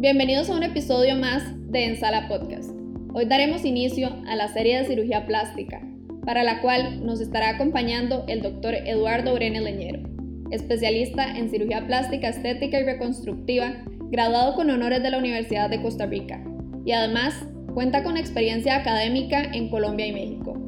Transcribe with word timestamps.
Bienvenidos 0.00 0.48
a 0.48 0.56
un 0.56 0.62
episodio 0.62 1.14
más 1.16 1.42
de 1.70 1.84
Ensala 1.84 2.26
Podcast. 2.26 2.70
Hoy 3.12 3.26
daremos 3.26 3.66
inicio 3.66 4.08
a 4.26 4.34
la 4.34 4.48
serie 4.48 4.78
de 4.78 4.86
cirugía 4.86 5.26
plástica, 5.26 5.82
para 6.24 6.42
la 6.42 6.62
cual 6.62 7.04
nos 7.04 7.20
estará 7.20 7.50
acompañando 7.50 8.24
el 8.26 8.40
doctor 8.40 8.72
Eduardo 8.72 9.34
Brene 9.34 9.60
Leñero, 9.60 10.08
especialista 10.52 11.36
en 11.36 11.50
cirugía 11.50 11.86
plástica 11.86 12.30
estética 12.30 12.80
y 12.80 12.84
reconstructiva, 12.84 13.84
graduado 14.10 14.54
con 14.54 14.70
honores 14.70 15.02
de 15.02 15.10
la 15.10 15.18
Universidad 15.18 15.68
de 15.68 15.82
Costa 15.82 16.06
Rica, 16.06 16.42
y 16.86 16.92
además 16.92 17.34
cuenta 17.74 18.02
con 18.02 18.16
experiencia 18.16 18.76
académica 18.76 19.42
en 19.52 19.68
Colombia 19.68 20.06
y 20.06 20.12
México. 20.12 20.58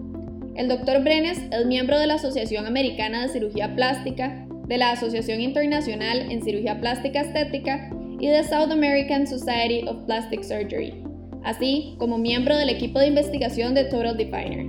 El 0.56 0.68
doctor 0.68 1.02
Brenes 1.02 1.40
es 1.50 1.64
miembro 1.64 1.98
de 1.98 2.06
la 2.06 2.16
Asociación 2.16 2.66
Americana 2.66 3.22
de 3.22 3.32
Cirugía 3.32 3.74
Plástica, 3.74 4.46
de 4.66 4.76
la 4.76 4.90
Asociación 4.90 5.40
Internacional 5.40 6.30
en 6.30 6.42
Cirugía 6.42 6.82
Plástica 6.82 7.22
Estética 7.22 7.88
y 8.22 8.28
de 8.28 8.44
South 8.44 8.70
American 8.70 9.26
Society 9.26 9.84
of 9.88 10.06
Plastic 10.06 10.44
Surgery, 10.44 10.94
así 11.42 11.96
como 11.98 12.18
miembro 12.18 12.56
del 12.56 12.68
equipo 12.68 13.00
de 13.00 13.08
investigación 13.08 13.74
de 13.74 13.84
Total 13.86 14.16
Definer. 14.16 14.60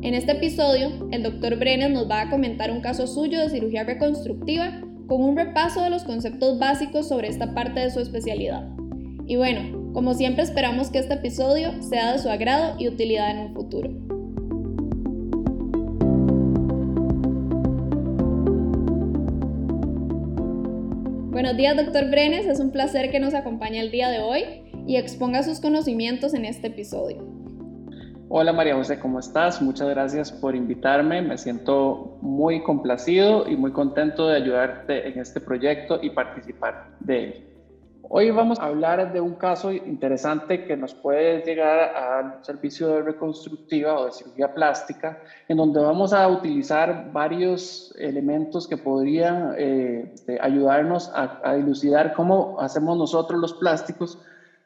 En 0.00 0.14
este 0.14 0.32
episodio, 0.32 0.90
el 1.12 1.22
Dr. 1.22 1.58
Brennan 1.58 1.92
nos 1.92 2.10
va 2.10 2.22
a 2.22 2.30
comentar 2.30 2.70
un 2.70 2.80
caso 2.80 3.06
suyo 3.06 3.38
de 3.38 3.50
cirugía 3.50 3.84
reconstructiva 3.84 4.80
con 5.08 5.22
un 5.22 5.36
repaso 5.36 5.82
de 5.82 5.90
los 5.90 6.04
conceptos 6.04 6.58
básicos 6.58 7.06
sobre 7.06 7.28
esta 7.28 7.52
parte 7.52 7.80
de 7.80 7.90
su 7.90 8.00
especialidad. 8.00 8.66
Y 9.26 9.36
bueno, 9.36 9.92
como 9.92 10.14
siempre 10.14 10.42
esperamos 10.42 10.88
que 10.88 10.98
este 10.98 11.12
episodio 11.12 11.82
sea 11.82 12.12
de 12.12 12.18
su 12.18 12.30
agrado 12.30 12.76
y 12.78 12.88
utilidad 12.88 13.30
en 13.30 13.48
un 13.48 13.54
futuro. 13.54 13.90
Buenos 21.42 21.58
días, 21.58 21.76
doctor 21.76 22.08
Brenes. 22.08 22.46
Es 22.46 22.60
un 22.60 22.70
placer 22.70 23.10
que 23.10 23.18
nos 23.18 23.34
acompañe 23.34 23.80
el 23.80 23.90
día 23.90 24.10
de 24.10 24.20
hoy 24.20 24.44
y 24.86 24.94
exponga 24.94 25.42
sus 25.42 25.58
conocimientos 25.58 26.34
en 26.34 26.44
este 26.44 26.68
episodio. 26.68 27.26
Hola 28.28 28.52
María 28.52 28.76
José, 28.76 29.00
¿cómo 29.00 29.18
estás? 29.18 29.60
Muchas 29.60 29.88
gracias 29.88 30.30
por 30.30 30.54
invitarme. 30.54 31.20
Me 31.20 31.36
siento 31.36 32.16
muy 32.22 32.62
complacido 32.62 33.50
y 33.50 33.56
muy 33.56 33.72
contento 33.72 34.28
de 34.28 34.36
ayudarte 34.36 35.08
en 35.08 35.18
este 35.18 35.40
proyecto 35.40 35.98
y 36.00 36.10
participar 36.10 36.90
de 37.00 37.24
él. 37.24 37.51
Hoy 38.14 38.30
vamos 38.30 38.60
a 38.60 38.64
hablar 38.64 39.10
de 39.10 39.22
un 39.22 39.36
caso 39.36 39.72
interesante 39.72 40.66
que 40.66 40.76
nos 40.76 40.92
puede 40.92 41.40
llegar 41.46 41.96
al 41.96 42.44
servicio 42.44 42.88
de 42.88 43.00
reconstructiva 43.00 43.98
o 43.98 44.04
de 44.04 44.12
cirugía 44.12 44.52
plástica, 44.52 45.22
en 45.48 45.56
donde 45.56 45.80
vamos 45.80 46.12
a 46.12 46.28
utilizar 46.28 47.10
varios 47.10 47.94
elementos 47.98 48.68
que 48.68 48.76
podrían 48.76 49.54
eh, 49.56 50.12
ayudarnos 50.42 51.10
a, 51.14 51.40
a 51.42 51.54
dilucidar 51.54 52.12
cómo 52.12 52.60
hacemos 52.60 52.98
nosotros 52.98 53.40
los 53.40 53.54
plásticos 53.54 54.18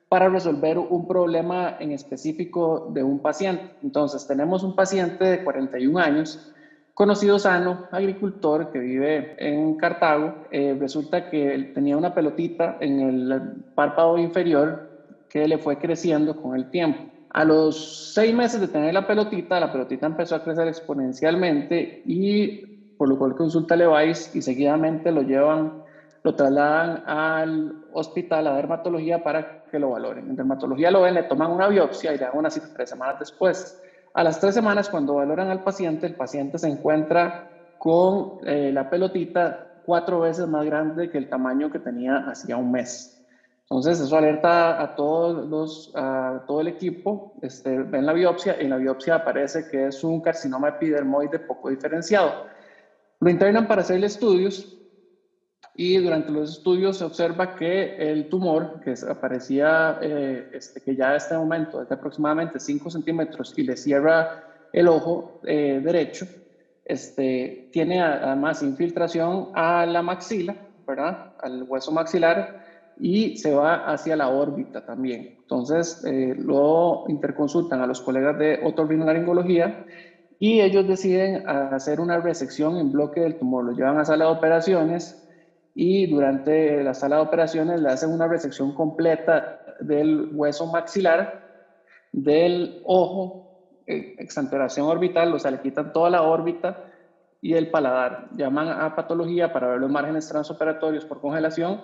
para 0.08 0.28
resolver 0.28 0.77
un 0.77 1.06
problema 1.06 1.77
en 1.78 1.92
específico 1.92 2.91
de 2.92 3.05
un 3.05 3.20
paciente. 3.20 3.77
Entonces, 3.80 4.27
tenemos 4.27 4.64
un 4.64 4.74
paciente 4.74 5.24
de 5.24 5.44
41 5.44 6.00
años 6.00 6.52
conocido 6.97 7.39
sano, 7.39 7.89
agricultor 7.92 8.70
que 8.70 8.78
vive 8.78 9.36
en 9.36 9.77
Cartago, 9.77 10.47
eh, 10.50 10.75
resulta 10.80 11.28
que 11.28 11.55
él 11.55 11.75
tenía 11.75 11.94
una 11.94 12.14
pelotita 12.14 12.78
en 12.80 13.00
el 13.00 13.64
párpado 13.75 14.16
inferior 14.16 14.89
que 15.28 15.47
le 15.47 15.58
fue 15.58 15.77
creciendo 15.77 16.41
con 16.41 16.56
el 16.56 16.70
tiempo. 16.70 17.05
A 17.28 17.44
los 17.44 18.14
seis 18.14 18.34
meses 18.34 18.62
de 18.62 18.69
tener 18.69 18.94
la 18.94 19.06
pelotita, 19.06 19.61
la 19.61 19.70
pelotita 19.70 20.06
empezó 20.06 20.36
a 20.36 20.42
crecer 20.42 20.69
exponencialmente 20.69 22.00
y 22.06 22.94
por 22.97 23.11
lo 23.11 23.19
cual 23.19 23.34
consulta 23.36 23.77
Levi's 23.77 24.34
y 24.34 24.41
seguidamente 24.41 25.12
lo 25.12 25.20
llevan, 25.20 25.83
lo 26.22 26.34
trasladan 26.34 27.02
al 27.06 27.74
hospital, 27.92 28.47
a 28.47 28.56
dermatología 28.56 29.22
para 29.22 29.64
que 29.70 29.78
lo 29.78 29.91
valoren. 29.91 30.30
En 30.30 30.36
dermatología 30.36 30.91
lo 30.91 31.02
ven, 31.02 31.12
le 31.12 31.24
toman 31.24 31.50
una 31.50 31.69
biopsia 31.69 32.14
y 32.14 32.17
le 32.17 32.24
dan 32.24 32.39
una 32.39 32.48
cita 32.48 32.68
tres 32.74 32.89
semanas 32.89 33.18
después. 33.18 33.83
A 34.17 34.25
las 34.25 34.41
tres 34.41 34.55
semanas, 34.55 34.89
cuando 34.89 35.17
valoran 35.17 35.51
al 35.51 35.63
paciente, 35.63 36.07
el 36.07 36.15
paciente 36.15 36.59
se 36.59 36.69
encuentra 36.69 37.51
con 37.77 38.39
eh, 38.47 38.71
la 38.73 38.89
pelotita 38.89 39.69
cuatro 39.83 40.21
veces 40.21 40.49
más 40.49 40.65
grande 40.65 41.11
que 41.11 41.19
el 41.19 41.29
tamaño 41.29 41.69
que 41.69 41.81
tenía 41.81 42.25
hacía 42.27 42.57
un 42.57 42.71
mes. 42.71 43.15
Entonces, 43.65 44.01
eso 44.01 44.17
alerta 44.17 44.83
a, 44.83 44.95
todo 44.95 45.43
el 46.63 46.69
equipo. 46.69 47.35
Este, 47.43 47.83
ven 47.83 48.07
la 48.07 48.15
biopsia 48.15 48.57
y 48.59 48.65
en 48.65 48.71
la 48.71 48.79
biopsia 48.79 49.17
aparece 49.17 49.69
que 49.71 49.89
es 49.89 50.03
un 50.03 50.23
carcinoma 50.23 50.71
epidermoide 50.71 51.39
poco 51.41 51.69
diferenciado. 51.69 52.33
Lo 53.21 53.29
internan 53.29 53.67
para 53.67 53.83
hacerle 53.83 54.07
estudios 54.07 54.76
y 55.79 55.98
durante 55.98 56.33
los 56.33 56.51
estudios 56.53 56.97
se 56.97 57.05
observa 57.05 57.55
que 57.55 57.95
el 57.98 58.29
tumor, 58.29 58.81
que 58.83 58.95
aparecía, 59.09 59.98
eh, 60.01 60.48
este, 60.51 60.81
que 60.81 60.97
ya 60.97 61.11
en 61.11 61.17
este 61.17 61.37
momento 61.37 61.83
es 61.83 61.89
de 61.89 61.95
aproximadamente 61.95 62.59
5 62.59 62.89
centímetros 62.89 63.53
y 63.57 63.63
le 63.63 63.77
cierra 63.77 64.27
el 64.73 64.89
ojo 64.89 65.39
eh, 65.42 65.81
derecho, 65.83 66.27
este, 66.83 67.69
tiene 67.70 68.01
además 68.01 68.63
infiltración 68.63 69.48
a 69.53 69.85
la 69.85 70.01
maxila, 70.01 70.57
¿verdad? 70.86 71.19
Al 71.39 71.63
hueso 71.65 71.92
maxilar 71.92 72.48
y 72.97 73.36
se 73.36 73.53
va 73.53 73.75
hacia 73.75 74.17
la 74.17 74.31
órbita 74.31 74.81
también. 74.81 75.29
Entonces 75.42 75.98
eh, 76.05 76.35
lo 76.39 77.05
interconsultan 77.09 77.83
a 77.83 77.86
los 77.86 78.01
colegas 78.01 78.39
de 78.39 78.59
otorrinolaringología 78.63 79.75
y 80.39 80.61
ellos 80.61 80.86
deciden 80.86 81.42
hacer 81.47 82.01
una 82.01 82.19
resección 82.20 82.79
en 82.79 82.91
bloque 82.91 83.20
del 83.20 83.36
tumor. 83.36 83.65
Lo 83.65 83.73
llevan 83.73 83.98
a 83.98 84.05
sala 84.07 84.27
de 84.27 84.31
operaciones 84.31 85.26
y 85.79 86.07
durante 86.07 86.83
la 86.83 86.95
sala 86.95 87.17
de 87.17 87.23
operaciones 87.23 87.83
le 87.83 87.91
hacen 87.91 88.11
una 88.11 88.27
resección 88.27 88.75
completa 88.75 89.61
del 89.79 90.31
hueso 90.33 90.67
maxilar, 90.67 91.45
del 92.13 92.81
ojo, 92.87 93.83
eh, 93.86 94.15
exanteración 94.19 94.86
orbital, 94.86 95.35
o 95.35 95.39
sea, 95.39 95.51
le 95.51 95.61
quitan 95.61 95.92
toda 95.92 96.09
la 96.09 96.23
órbita 96.23 96.83
y 97.42 97.53
el 97.53 97.70
paladar. 97.70 98.31
Llaman 98.35 98.69
a 98.69 98.97
patología 98.97 99.53
para 99.53 99.69
ver 99.69 99.81
los 99.81 99.91
márgenes 99.91 100.27
transoperatorios 100.27 101.05
por 101.05 101.20
congelación, 101.20 101.83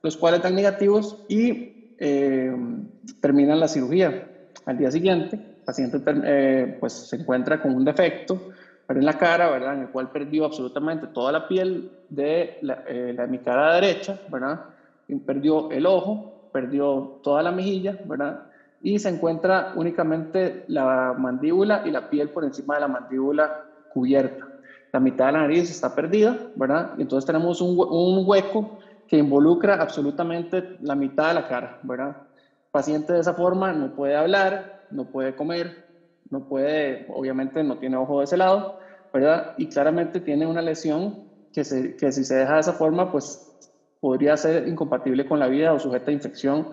los 0.00 0.16
cuales 0.16 0.40
dan 0.40 0.54
negativos 0.54 1.22
y 1.28 1.92
eh, 1.98 2.50
terminan 3.20 3.60
la 3.60 3.68
cirugía. 3.68 4.26
Al 4.64 4.78
día 4.78 4.90
siguiente, 4.90 5.36
el 5.36 5.64
paciente 5.66 6.00
eh, 6.24 6.78
pues, 6.80 6.94
se 6.94 7.16
encuentra 7.16 7.60
con 7.60 7.74
un 7.74 7.84
defecto 7.84 8.40
en 8.88 9.04
la 9.04 9.18
cara, 9.18 9.50
¿verdad? 9.50 9.74
En 9.74 9.80
el 9.82 9.88
cual 9.88 10.10
perdió 10.10 10.44
absolutamente 10.44 11.06
toda 11.08 11.32
la 11.32 11.48
piel 11.48 11.90
de 12.08 12.58
la, 12.62 12.84
eh, 12.86 13.16
mi 13.28 13.38
cara 13.38 13.74
derecha, 13.74 14.20
¿verdad? 14.28 14.60
Perdió 15.26 15.70
el 15.70 15.86
ojo, 15.86 16.48
perdió 16.52 17.20
toda 17.22 17.42
la 17.42 17.50
mejilla, 17.50 17.98
¿verdad? 18.04 18.44
Y 18.82 18.98
se 18.98 19.08
encuentra 19.08 19.72
únicamente 19.76 20.64
la 20.68 21.14
mandíbula 21.16 21.82
y 21.84 21.90
la 21.90 22.10
piel 22.10 22.28
por 22.30 22.44
encima 22.44 22.74
de 22.74 22.82
la 22.82 22.88
mandíbula 22.88 23.64
cubierta. 23.92 24.46
La 24.92 25.00
mitad 25.00 25.26
de 25.26 25.32
la 25.32 25.40
nariz 25.40 25.70
está 25.70 25.94
perdida, 25.94 26.36
¿verdad? 26.54 26.92
Entonces 26.98 27.26
tenemos 27.26 27.60
un, 27.60 27.78
un 27.78 28.24
hueco 28.26 28.78
que 29.08 29.16
involucra 29.16 29.74
absolutamente 29.74 30.76
la 30.82 30.94
mitad 30.94 31.28
de 31.28 31.34
la 31.34 31.48
cara, 31.48 31.78
¿verdad? 31.82 32.08
El 32.08 32.70
paciente 32.70 33.14
de 33.14 33.20
esa 33.20 33.34
forma 33.34 33.72
no 33.72 33.94
puede 33.94 34.14
hablar, 34.14 34.82
no 34.90 35.06
puede 35.06 35.34
comer, 35.34 35.83
no 36.34 36.48
puede, 36.48 37.06
obviamente 37.14 37.62
no 37.62 37.78
tiene 37.78 37.96
ojo 37.96 38.18
de 38.18 38.24
ese 38.24 38.36
lado, 38.36 38.78
¿verdad? 39.12 39.54
Y 39.56 39.68
claramente 39.68 40.20
tiene 40.20 40.46
una 40.46 40.60
lesión 40.60 41.24
que, 41.52 41.64
se, 41.64 41.96
que 41.96 42.10
si 42.12 42.24
se 42.24 42.34
deja 42.34 42.54
de 42.54 42.60
esa 42.60 42.72
forma, 42.72 43.10
pues 43.12 43.56
podría 44.00 44.36
ser 44.36 44.66
incompatible 44.68 45.26
con 45.26 45.38
la 45.38 45.46
vida 45.46 45.72
o 45.72 45.78
sujeta 45.78 46.10
a 46.10 46.14
infección 46.14 46.68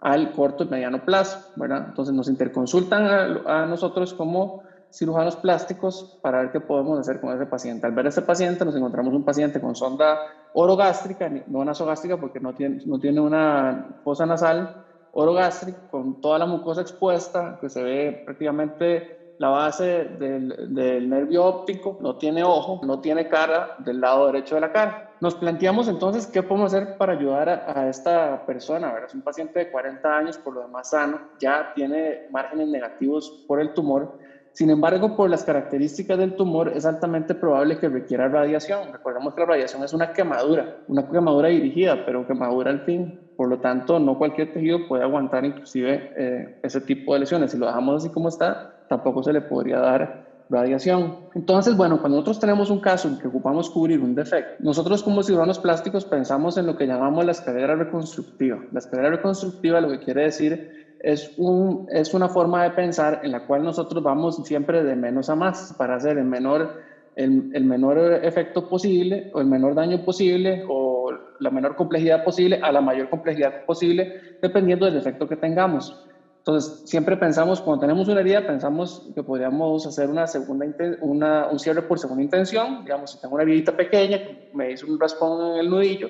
al 0.00 0.32
corto 0.32 0.64
y 0.64 0.68
mediano 0.68 1.04
plazo, 1.04 1.52
¿verdad? 1.56 1.86
Entonces 1.90 2.14
nos 2.14 2.28
interconsultan 2.28 3.04
a, 3.04 3.62
a, 3.62 3.66
nosotros 3.66 4.14
como 4.14 4.62
cirujanos 4.90 5.36
plásticos 5.36 6.18
para 6.22 6.40
ver 6.40 6.50
qué 6.50 6.60
podemos 6.60 6.98
hacer 6.98 7.20
con 7.20 7.34
ese 7.34 7.46
paciente. 7.46 7.86
Al 7.86 7.92
ver 7.92 8.06
a 8.06 8.08
ese 8.08 8.22
paciente 8.22 8.64
nos 8.64 8.74
encontramos 8.74 9.14
un 9.14 9.24
paciente 9.24 9.60
con 9.60 9.76
sonda 9.76 10.18
orogástrica, 10.54 11.30
no 11.46 11.64
nasogástrica 11.64 12.16
porque 12.16 12.40
no 12.40 12.54
tiene, 12.54 12.80
no 12.86 12.98
tiene 12.98 13.20
una 13.20 14.00
fosa 14.02 14.26
nasal, 14.26 14.81
orogástrico 15.12 15.78
con 15.90 16.20
toda 16.20 16.38
la 16.38 16.46
mucosa 16.46 16.80
expuesta, 16.80 17.58
que 17.60 17.68
se 17.68 17.82
ve 17.82 18.22
prácticamente 18.24 19.34
la 19.38 19.48
base 19.48 20.04
del, 20.04 20.74
del, 20.74 21.08
nervio 21.08 21.44
óptico, 21.44 21.98
no 22.00 22.16
tiene 22.16 22.44
ojo, 22.44 22.80
no 22.84 23.00
tiene 23.00 23.28
cara 23.28 23.74
del 23.78 24.00
lado 24.00 24.26
derecho 24.26 24.54
de 24.54 24.60
la 24.60 24.72
cara. 24.72 25.10
Nos 25.20 25.34
planteamos 25.34 25.88
entonces 25.88 26.26
qué 26.26 26.42
podemos 26.42 26.72
hacer 26.72 26.96
para 26.96 27.14
ayudar 27.14 27.48
a, 27.48 27.88
esta 27.88 28.44
persona. 28.46 28.94
Es 29.06 29.14
un 29.14 29.22
paciente 29.22 29.58
de 29.58 29.70
40 29.70 30.16
años, 30.16 30.38
por 30.38 30.54
lo 30.54 30.62
demás 30.62 30.90
sano, 30.90 31.20
ya 31.40 31.72
tiene 31.74 32.26
márgenes 32.30 32.68
negativos 32.68 33.44
por 33.46 33.60
el 33.60 33.72
tumor. 33.74 34.18
Sin 34.52 34.70
embargo, 34.70 35.16
por 35.16 35.30
las 35.30 35.44
características 35.44 36.18
del 36.18 36.36
tumor, 36.36 36.68
es 36.68 36.84
altamente 36.84 37.34
probable 37.34 37.78
que 37.78 37.88
requiera 37.88 38.28
radiación. 38.28 38.92
Recordemos 38.92 39.34
que 39.34 39.40
la 39.40 39.46
radiación 39.46 39.82
es 39.82 39.92
una 39.92 40.12
quemadura, 40.12 40.82
una 40.88 41.08
quemadura 41.08 41.48
dirigida, 41.48 42.04
pero 42.04 42.26
quemadura 42.26 42.70
al 42.70 42.84
fin 42.84 43.21
por 43.42 43.48
lo 43.48 43.58
tanto, 43.58 43.98
no 43.98 44.18
cualquier 44.18 44.52
tejido 44.52 44.86
puede 44.86 45.02
aguantar 45.02 45.44
inclusive 45.44 46.12
eh, 46.16 46.60
ese 46.62 46.80
tipo 46.80 47.12
de 47.12 47.18
lesiones. 47.18 47.50
Si 47.50 47.58
lo 47.58 47.66
dejamos 47.66 47.96
así 47.96 48.08
como 48.08 48.28
está, 48.28 48.84
tampoco 48.88 49.20
se 49.24 49.32
le 49.32 49.40
podría 49.40 49.80
dar 49.80 50.44
radiación. 50.48 51.16
Entonces, 51.34 51.76
bueno, 51.76 51.98
cuando 51.98 52.18
nosotros 52.18 52.38
tenemos 52.38 52.70
un 52.70 52.78
caso 52.78 53.08
en 53.08 53.18
que 53.18 53.26
ocupamos 53.26 53.68
cubrir 53.68 53.98
un 53.98 54.14
defecto, 54.14 54.54
nosotros 54.60 55.02
como 55.02 55.24
cirujanos 55.24 55.58
plásticos 55.58 56.04
pensamos 56.04 56.56
en 56.56 56.66
lo 56.66 56.76
que 56.76 56.86
llamamos 56.86 57.24
la 57.24 57.32
escalera 57.32 57.74
reconstructiva. 57.74 58.62
La 58.70 58.78
escalera 58.78 59.10
reconstructiva 59.10 59.80
lo 59.80 59.90
que 59.90 59.98
quiere 59.98 60.22
decir 60.22 60.96
es, 61.00 61.34
un, 61.36 61.88
es 61.90 62.14
una 62.14 62.28
forma 62.28 62.62
de 62.62 62.70
pensar 62.70 63.22
en 63.24 63.32
la 63.32 63.44
cual 63.44 63.64
nosotros 63.64 64.04
vamos 64.04 64.36
siempre 64.44 64.84
de 64.84 64.94
menos 64.94 65.28
a 65.28 65.34
más 65.34 65.74
para 65.76 65.96
hacer 65.96 66.16
el 66.16 66.26
menor, 66.26 66.80
el, 67.16 67.50
el 67.54 67.64
menor 67.64 68.20
efecto 68.22 68.68
posible 68.68 69.30
o 69.34 69.40
el 69.40 69.46
menor 69.46 69.74
daño 69.74 70.04
posible 70.04 70.64
o 70.68 71.10
la 71.38 71.50
menor 71.50 71.76
complejidad 71.76 72.24
posible 72.24 72.60
a 72.62 72.72
la 72.72 72.80
mayor 72.80 73.08
complejidad 73.10 73.64
posible 73.64 74.36
dependiendo 74.40 74.86
del 74.86 74.96
efecto 74.96 75.28
que 75.28 75.36
tengamos. 75.36 76.06
Entonces, 76.38 76.82
siempre 76.86 77.16
pensamos, 77.16 77.60
cuando 77.60 77.82
tenemos 77.82 78.08
una 78.08 78.20
herida, 78.20 78.44
pensamos 78.44 79.08
que 79.14 79.22
podríamos 79.22 79.86
hacer 79.86 80.10
una 80.10 80.26
segunda, 80.26 80.66
una, 81.00 81.46
un 81.46 81.58
cierre 81.60 81.82
por 81.82 82.00
segunda 82.00 82.20
intención. 82.20 82.82
Digamos, 82.82 83.12
si 83.12 83.20
tengo 83.20 83.36
una 83.36 83.44
herida 83.44 83.76
pequeña, 83.76 84.18
me 84.52 84.72
hizo 84.72 84.88
un 84.88 84.98
raspón 84.98 85.52
en 85.52 85.60
el 85.60 85.70
nudillo, 85.70 86.08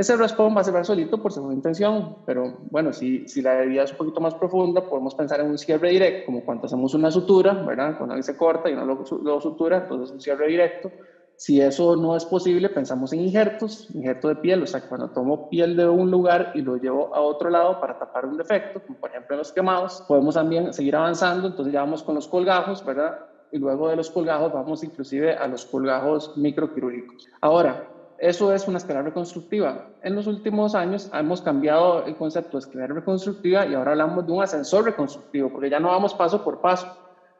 ese 0.00 0.16
raspón 0.16 0.56
va 0.56 0.62
a 0.62 0.64
cerrar 0.64 0.84
solito 0.84 1.20
por 1.20 1.32
segunda 1.32 1.54
intención, 1.54 2.16
pero 2.24 2.58
bueno, 2.70 2.92
si, 2.92 3.28
si 3.28 3.42
la 3.42 3.62
herida 3.62 3.82
es 3.82 3.92
un 3.92 3.98
poquito 3.98 4.20
más 4.20 4.34
profunda, 4.34 4.88
podemos 4.88 5.14
pensar 5.14 5.40
en 5.40 5.48
un 5.48 5.58
cierre 5.58 5.90
directo, 5.90 6.26
como 6.26 6.44
cuando 6.44 6.66
hacemos 6.66 6.94
una 6.94 7.10
sutura, 7.10 7.52
¿verdad? 7.52 7.98
Cuando 7.98 8.14
alguien 8.14 8.22
se 8.22 8.36
corta 8.36 8.70
y 8.70 8.72
uno 8.72 8.86
lo, 8.86 9.04
lo 9.22 9.40
sutura, 9.40 9.78
entonces 9.78 10.10
un 10.10 10.20
cierre 10.20 10.48
directo. 10.48 10.90
Si 11.36 11.60
eso 11.60 11.96
no 11.96 12.16
es 12.16 12.24
posible, 12.24 12.68
pensamos 12.68 13.12
en 13.12 13.20
injertos, 13.20 13.88
injerto 13.94 14.28
de 14.28 14.36
piel, 14.36 14.62
o 14.62 14.66
sea, 14.66 14.86
cuando 14.88 15.10
tomo 15.10 15.48
piel 15.48 15.76
de 15.76 15.88
un 15.88 16.10
lugar 16.10 16.52
y 16.54 16.60
lo 16.60 16.76
llevo 16.76 17.14
a 17.14 17.20
otro 17.20 17.48
lado 17.50 17.80
para 17.80 17.98
tapar 17.98 18.26
un 18.26 18.36
defecto, 18.36 18.82
como 18.86 18.98
por 18.98 19.10
ejemplo 19.10 19.34
en 19.34 19.38
los 19.38 19.52
quemados, 19.52 20.04
podemos 20.06 20.34
también 20.34 20.72
seguir 20.72 20.96
avanzando, 20.96 21.48
entonces 21.48 21.72
ya 21.72 21.80
vamos 21.80 22.02
con 22.02 22.14
los 22.14 22.28
colgajos, 22.28 22.84
¿verdad? 22.84 23.18
Y 23.52 23.58
luego 23.58 23.88
de 23.88 23.96
los 23.96 24.10
colgajos 24.10 24.52
vamos 24.52 24.84
inclusive 24.84 25.34
a 25.34 25.46
los 25.46 25.64
colgajos 25.64 26.36
microquirúrgicos. 26.36 27.28
Ahora, 27.40 27.86
eso 28.20 28.52
es 28.54 28.68
una 28.68 28.78
escalera 28.78 29.02
reconstructiva. 29.02 29.88
En 30.02 30.14
los 30.14 30.26
últimos 30.26 30.74
años 30.74 31.10
hemos 31.12 31.42
cambiado 31.42 32.04
el 32.04 32.16
concepto 32.16 32.58
de 32.58 32.60
escalera 32.60 32.94
reconstructiva 32.94 33.66
y 33.66 33.74
ahora 33.74 33.92
hablamos 33.92 34.26
de 34.26 34.32
un 34.32 34.42
ascensor 34.42 34.84
reconstructivo, 34.84 35.50
porque 35.50 35.70
ya 35.70 35.80
no 35.80 35.88
vamos 35.88 36.14
paso 36.14 36.44
por 36.44 36.60
paso 36.60 36.86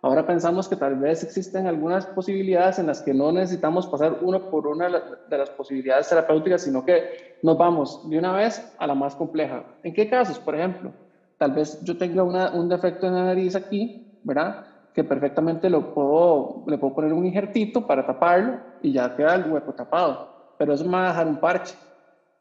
Ahora 0.03 0.27
pensamos 0.27 0.67
que 0.67 0.77
tal 0.77 0.97
vez 0.97 1.23
existen 1.23 1.67
algunas 1.67 2.06
posibilidades 2.06 2.79
en 2.79 2.87
las 2.87 3.03
que 3.03 3.12
no 3.12 3.31
necesitamos 3.32 3.87
pasar 3.87 4.19
uno 4.23 4.49
por 4.49 4.67
una 4.67 4.88
de 4.88 5.38
las 5.38 5.50
posibilidades 5.50 6.09
terapéuticas, 6.09 6.62
sino 6.62 6.85
que 6.87 7.37
nos 7.43 7.59
vamos 7.59 8.09
de 8.09 8.19
una 8.19 8.32
vez 8.32 8.75
a 8.79 8.87
la 8.87 8.94
más 8.94 9.15
compleja. 9.15 9.62
¿En 9.82 9.93
qué 9.93 10.09
casos? 10.09 10.38
Por 10.38 10.55
ejemplo, 10.55 10.93
tal 11.37 11.53
vez 11.53 11.82
yo 11.85 11.99
tenga 11.99 12.23
un 12.23 12.69
defecto 12.71 13.06
en 13.06 13.15
la 13.15 13.25
nariz 13.25 13.55
aquí, 13.56 14.06
¿verdad? 14.23 14.65
Que 14.94 15.05
perfectamente 15.05 15.69
lo 15.69 15.93
puedo, 15.93 16.65
le 16.67 16.79
puedo 16.79 16.94
poner 16.94 17.12
un 17.12 17.27
injertito 17.27 17.87
para 17.87 18.06
taparlo 18.06 18.59
y 18.82 18.93
ya 18.93 19.15
queda 19.15 19.35
el 19.35 19.53
hueco 19.53 19.75
tapado. 19.75 20.30
Pero 20.60 20.90
va 20.90 21.06
a 21.06 21.08
dejar 21.08 21.26
un 21.26 21.40
parche. 21.40 21.74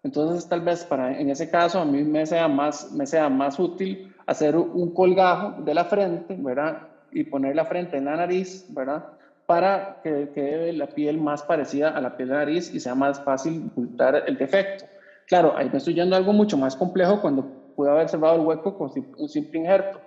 Entonces, 0.03 0.47
tal 0.49 0.59
vez 0.59 0.83
para, 0.83 1.17
en 1.17 1.29
ese 1.29 1.49
caso 1.49 1.79
a 1.79 1.85
mí 1.85 2.03
me 2.03 2.25
sea 2.25 2.49
más, 2.49 2.91
me 2.91 3.07
sea 3.07 3.29
más 3.29 3.57
útil 3.57 4.13
hacer 4.25 4.57
un 4.57 4.93
colgajo 4.93 5.61
de 5.63 5.73
la 5.73 5.85
frente, 5.85 6.35
¿verdad? 6.37 6.89
y 7.13 7.23
poner 7.23 7.55
la 7.55 7.63
frente 7.65 7.95
en 7.95 8.05
la 8.05 8.17
nariz, 8.17 8.65
¿verdad? 8.69 9.05
Para 9.45 10.01
que 10.03 10.31
quede 10.33 10.73
la 10.73 10.87
piel 10.87 11.17
más 11.17 11.43
parecida 11.43 11.91
a 11.91 12.01
la 12.01 12.17
piel 12.17 12.27
de 12.27 12.35
nariz 12.35 12.73
y 12.73 12.81
sea 12.81 12.93
más 12.93 13.23
fácil 13.23 13.69
ocultar 13.71 14.23
el 14.27 14.37
defecto. 14.37 14.83
Claro, 15.25 15.55
ahí 15.55 15.69
me 15.69 15.77
estoy 15.77 15.93
yendo 15.93 16.17
algo 16.17 16.33
mucho 16.33 16.57
más 16.57 16.75
complejo 16.75 17.21
cuando 17.21 17.45
pude 17.73 17.89
haber 17.89 18.09
cerrado 18.09 18.35
el 18.35 18.41
hueco 18.41 18.77
con 18.77 18.91
un 19.17 19.29
simple 19.29 19.59
injerto. 19.59 20.01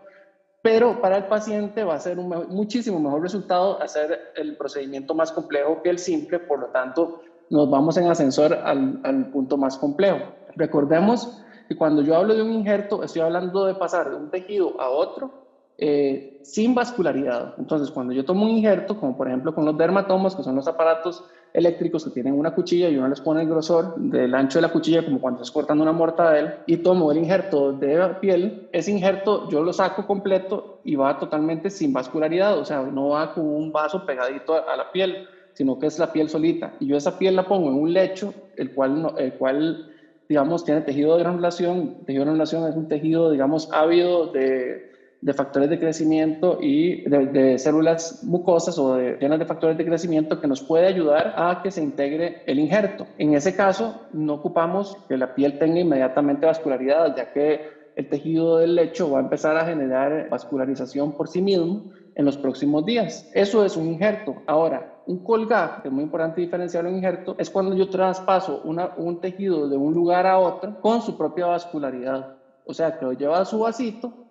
Pero 0.60 1.00
para 1.00 1.16
el 1.16 1.24
paciente 1.24 1.82
va 1.82 1.94
a 1.94 2.00
ser 2.00 2.18
un 2.18 2.28
muchísimo 2.50 3.00
mejor 3.00 3.22
resultado 3.22 3.82
hacer 3.82 4.32
el 4.36 4.56
procedimiento 4.56 5.14
más 5.14 5.32
complejo 5.32 5.82
que 5.82 5.90
el 5.90 5.98
simple, 5.98 6.38
por 6.38 6.60
lo 6.60 6.66
tanto 6.66 7.22
nos 7.50 7.70
vamos 7.70 7.96
en 7.96 8.06
ascensor 8.06 8.54
al, 8.54 9.30
punto 9.32 9.56
más 9.56 9.76
complejo. 9.76 10.18
Recordemos 10.56 11.42
que 11.68 11.76
cuando 11.76 12.02
yo 12.02 12.16
hablo 12.16 12.34
de 12.34 12.42
un 12.42 12.52
injerto, 12.52 13.02
estoy 13.02 13.22
hablando 13.22 13.66
de 13.66 13.74
pasar 13.74 14.10
de 14.10 14.16
un 14.16 14.30
tejido 14.30 14.80
a 14.80 14.88
otro 14.88 15.42
eh, 15.78 16.40
sin 16.42 16.74
vascularidad. 16.74 17.54
Entonces, 17.58 17.90
cuando 17.90 18.12
yo 18.12 18.24
tomo 18.24 18.44
un 18.44 18.50
injerto, 18.50 18.98
como 18.98 19.16
por 19.16 19.28
ejemplo 19.28 19.54
con 19.54 19.64
los 19.64 19.76
dermatomos, 19.76 20.36
que 20.36 20.42
son 20.42 20.56
los 20.56 20.68
aparatos 20.68 21.24
eléctricos 21.52 22.04
que 22.04 22.10
tienen 22.10 22.38
una 22.38 22.54
cuchilla 22.54 22.88
y 22.88 22.96
uno 22.96 23.08
les 23.08 23.20
pone 23.20 23.42
el 23.42 23.48
grosor 23.48 23.96
del 23.96 24.34
ancho 24.34 24.58
de 24.58 24.62
la 24.62 24.72
cuchilla, 24.72 25.04
como 25.04 25.20
cuando 25.20 25.40
estás 25.40 25.52
cortando 25.52 25.82
una 25.82 25.92
mortadela, 25.92 26.58
y 26.66 26.78
tomo 26.78 27.12
el 27.12 27.18
injerto 27.18 27.72
de 27.72 28.16
piel, 28.20 28.68
ese 28.72 28.90
injerto 28.90 29.48
yo 29.50 29.62
lo 29.62 29.72
saco 29.72 30.06
completo 30.06 30.80
y 30.84 30.96
va 30.96 31.18
totalmente 31.18 31.70
sin 31.70 31.92
vascularidad, 31.92 32.58
o 32.58 32.64
sea, 32.64 32.82
no 32.82 33.10
va 33.10 33.34
con 33.34 33.46
un 33.46 33.72
vaso 33.72 34.06
pegadito 34.06 34.54
a, 34.54 34.76
la 34.76 34.90
piel, 34.92 35.28
sino 35.54 35.78
que 35.78 35.86
es 35.86 35.98
la 35.98 36.12
piel 36.12 36.28
solita. 36.28 36.74
Y 36.80 36.86
yo 36.86 36.96
esa 36.96 37.18
piel 37.18 37.36
la 37.36 37.46
pongo 37.46 37.68
en 37.68 37.74
un 37.74 37.92
lecho, 37.92 38.32
el 38.56 38.72
cual, 38.72 39.14
el 39.18 39.32
cual 39.34 39.88
digamos, 40.28 40.64
tiene 40.64 40.80
tejido 40.82 41.16
de 41.16 41.22
granulación. 41.22 41.96
Tejido 42.06 42.24
de 42.24 42.26
granulación 42.26 42.68
es 42.68 42.76
un 42.76 42.88
tejido, 42.88 43.30
digamos, 43.30 43.68
ávido 43.72 44.32
de 44.32 44.92
de 45.22 45.32
factores 45.32 45.70
de 45.70 45.78
crecimiento 45.78 46.58
y 46.60 47.08
de, 47.08 47.56
células 47.56 48.24
mucosas 48.24 48.76
o 48.76 48.96
de 48.96 49.16
llenas 49.20 49.38
de 49.38 49.46
factores 49.46 49.78
de 49.78 49.86
crecimiento 49.86 50.40
que 50.40 50.48
nos 50.48 50.62
puede 50.62 50.88
ayudar 50.88 51.34
a 51.36 51.62
que 51.62 51.70
se 51.70 51.80
integre 51.80 52.42
el 52.46 52.58
injerto. 52.58 53.06
En 53.18 53.34
ese 53.34 53.54
caso, 53.54 54.02
no 54.12 54.34
ocupamos 54.34 54.96
que 55.08 55.16
la 55.16 55.32
piel 55.34 55.60
tenga 55.60 55.78
inmediatamente 55.78 56.44
vascularidad, 56.44 57.16
ya 57.16 57.32
que 57.32 57.60
el 57.94 58.08
tejido 58.08 58.58
del 58.58 58.74
lecho 58.74 59.12
va 59.12 59.20
a 59.20 59.22
empezar 59.22 59.56
a 59.56 59.64
generar 59.64 60.28
vascularización 60.28 61.12
por 61.12 61.28
sí 61.28 61.40
mismo 61.40 61.84
en 62.16 62.24
los 62.24 62.36
próximos 62.36 62.84
días. 62.84 63.30
Eso 63.32 63.64
es 63.64 63.76
un 63.76 63.86
injerto. 63.86 64.42
Ahora, 64.46 64.91
un 65.06 65.24
colgajo, 65.24 65.82
que 65.82 65.88
es 65.88 65.94
muy 65.94 66.04
importante 66.04 66.40
diferenciar 66.40 66.86
un 66.86 66.96
injerto, 66.96 67.34
es 67.38 67.50
cuando 67.50 67.74
yo 67.74 67.88
traspaso 67.88 68.60
una, 68.64 68.94
un 68.96 69.20
tejido 69.20 69.68
de 69.68 69.76
un 69.76 69.94
lugar 69.94 70.26
a 70.26 70.38
otro 70.38 70.80
con 70.80 71.02
su 71.02 71.16
propia 71.16 71.46
vascularidad. 71.46 72.36
O 72.64 72.74
sea, 72.74 72.98
que 72.98 73.04
lo 73.04 73.12
lleva 73.12 73.40
a 73.40 73.44
su 73.44 73.58
vasito 73.58 74.22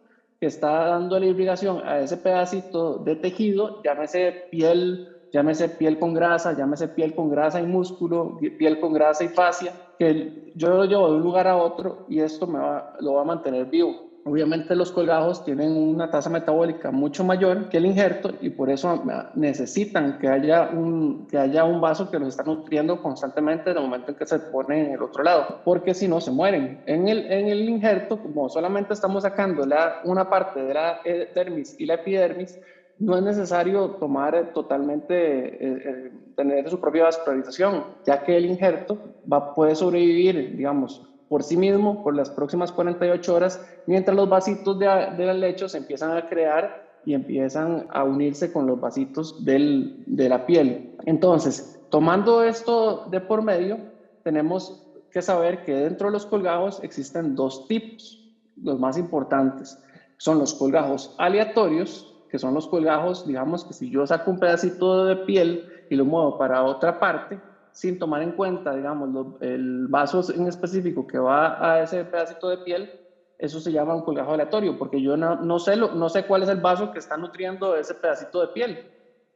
que 0.42 0.48
está 0.48 0.88
dando 0.88 1.20
la 1.20 1.28
irrigación 1.28 1.88
a 1.88 2.00
ese 2.00 2.18
pedacito 2.18 2.98
de 2.98 3.16
tejido, 3.16 3.80
llámese 3.84 4.48
piel, 4.50 5.08
llámese 5.32 5.70
piel 5.70 6.00
con 6.00 6.16
grasa, 6.16 6.58
llámese 6.58 6.88
piel 6.88 7.14
con 7.14 7.30
grasa 7.30 7.62
y 7.62 7.68
músculo, 7.68 8.40
piel 8.58 8.80
con 8.80 8.92
grasa 8.92 9.24
y 9.24 9.28
fascia, 9.28 9.72
que 10.00 10.52
yo 10.56 10.70
lo 10.70 10.86
llevo 10.86 11.12
de 11.12 11.18
un 11.18 11.22
lugar 11.22 11.48
a 11.48 11.58
otro 11.58 12.06
y 12.10 12.22
esto 12.22 12.48
me 12.48 12.58
va, 12.58 12.96
lo 13.02 13.14
va 13.14 13.22
a 13.22 13.26
mantener 13.26 13.68
vivo. 13.68 14.11
Obviamente 14.24 14.76
los 14.76 14.92
colgajos 14.92 15.44
tienen 15.44 15.72
una 15.72 16.12
tasa 16.12 16.30
metabólica 16.30 16.92
mucho 16.92 17.24
mayor 17.24 17.70
que 17.70 17.78
el 17.78 17.88
injerto 17.88 18.32
y 18.40 18.52
por 18.52 18.70
eso 18.70 19.04
necesitan 19.34 20.20
que 20.20 20.28
haya 20.28 20.70
un, 20.70 21.28
que 21.28 21.40
haya 21.40 21.64
un 21.64 21.82
vaso 21.82 22.12
que 22.12 22.20
los 22.20 22.30
está 22.30 22.44
nutriendo 22.44 23.02
constantemente 23.02 23.72
en 23.72 23.78
el 23.78 23.84
momento 23.84 24.12
en 24.12 24.18
que 24.18 24.28
se 24.28 24.38
pone 24.38 24.86
en 24.86 24.92
el 24.94 25.02
otro 25.02 25.24
lado, 25.24 25.62
porque 25.66 25.96
si 25.96 26.08
no 26.08 26.22
se 26.22 26.30
mueren. 26.30 26.84
En 26.86 27.08
el, 27.08 27.32
en 27.32 27.48
el 27.48 27.68
injerto, 27.68 28.20
como 28.20 28.48
solamente 28.48 28.94
estamos 28.94 29.24
sacando 29.24 29.66
la, 29.66 30.02
una 30.04 30.30
parte 30.30 30.62
de 30.62 30.74
la 30.74 31.00
dermis 31.34 31.80
y 31.80 31.88
la 31.88 31.96
epidermis, 31.96 32.60
no 33.00 33.18
es 33.18 33.24
necesario 33.24 33.90
tomar 34.00 34.54
totalmente, 34.54 35.16
eh, 35.16 35.58
eh, 35.60 36.12
tener 36.36 36.70
su 36.70 36.80
propia 36.80 37.06
vascularización, 37.06 37.84
ya 38.06 38.24
que 38.24 38.38
el 38.38 38.46
injerto 38.46 39.00
va, 39.32 39.56
puede 39.56 39.74
sobrevivir, 39.74 40.56
digamos, 40.56 41.11
por 41.32 41.44
sí 41.44 41.56
mismo 41.56 42.04
por 42.04 42.14
las 42.14 42.30
próximas 42.30 42.74
48 42.74 43.34
horas, 43.34 43.66
mientras 43.86 44.18
los 44.18 44.28
vasitos 44.28 44.78
de, 44.78 44.86
de 45.16 45.34
leche 45.34 45.70
se 45.70 45.78
empiezan 45.78 46.12
a 46.18 46.28
crear 46.28 47.00
y 47.06 47.14
empiezan 47.14 47.88
a 47.90 48.04
unirse 48.04 48.52
con 48.52 48.68
los 48.68 48.82
vasitos 48.82 49.46
del, 49.46 50.04
de 50.08 50.28
la 50.28 50.46
piel. 50.46 50.98
Entonces, 51.06 51.80
tomando 51.90 52.44
esto 52.44 53.06
de 53.10 53.22
por 53.22 53.44
medio, 53.44 53.78
tenemos 54.26 54.86
que 55.10 55.22
saber 55.22 55.64
que 55.64 55.74
dentro 55.74 56.08
de 56.10 56.12
los 56.12 56.26
colgajos 56.26 56.84
existen 56.84 57.34
dos 57.34 57.66
tipos, 57.66 58.30
los 58.62 58.78
más 58.78 58.98
importantes. 58.98 59.82
Son 60.18 60.38
los 60.38 60.54
colgajos 60.54 61.16
aleatorios, 61.18 62.14
que 62.30 62.40
son 62.40 62.54
los 62.54 62.68
colgajos, 62.68 63.26
digamos 63.26 63.64
que 63.64 63.72
si 63.72 63.90
yo 63.90 64.06
saco 64.06 64.32
un 64.32 64.40
pedacito 64.40 65.06
de 65.06 65.16
piel 65.16 65.66
y 65.90 65.96
lo 65.96 66.04
muevo 66.04 66.38
para 66.38 66.66
otra 66.66 67.00
parte, 67.00 67.40
sin 67.72 67.98
tomar 67.98 68.22
en 68.22 68.32
cuenta, 68.32 68.74
digamos, 68.74 69.10
el 69.42 69.88
vaso 69.88 70.22
en 70.34 70.48
específico 70.48 71.08
que 71.08 71.18
va 71.18 71.58
a 71.60 71.82
ese 71.82 72.04
pedacito 72.06 72.50
de 72.50 72.58
piel, 72.58 72.92
eso 73.38 73.60
se 73.60 73.72
llama 73.72 73.96
un 73.96 74.02
colgajo 74.02 74.34
aleatorio, 74.34 74.78
porque 74.78 75.02
yo 75.02 75.18
no, 75.18 75.36
no, 75.36 75.58
sé, 75.58 75.76
no 75.76 76.10
sé 76.10 76.26
cuál 76.26 76.44
es 76.44 76.50
el 76.50 76.60
vaso 76.60 76.92
que 76.92 77.00
está 77.00 77.18
nutriendo 77.18 77.76
ese 77.76 77.96
pedacito 77.96 78.42
de 78.42 78.48
piel, 78.50 78.86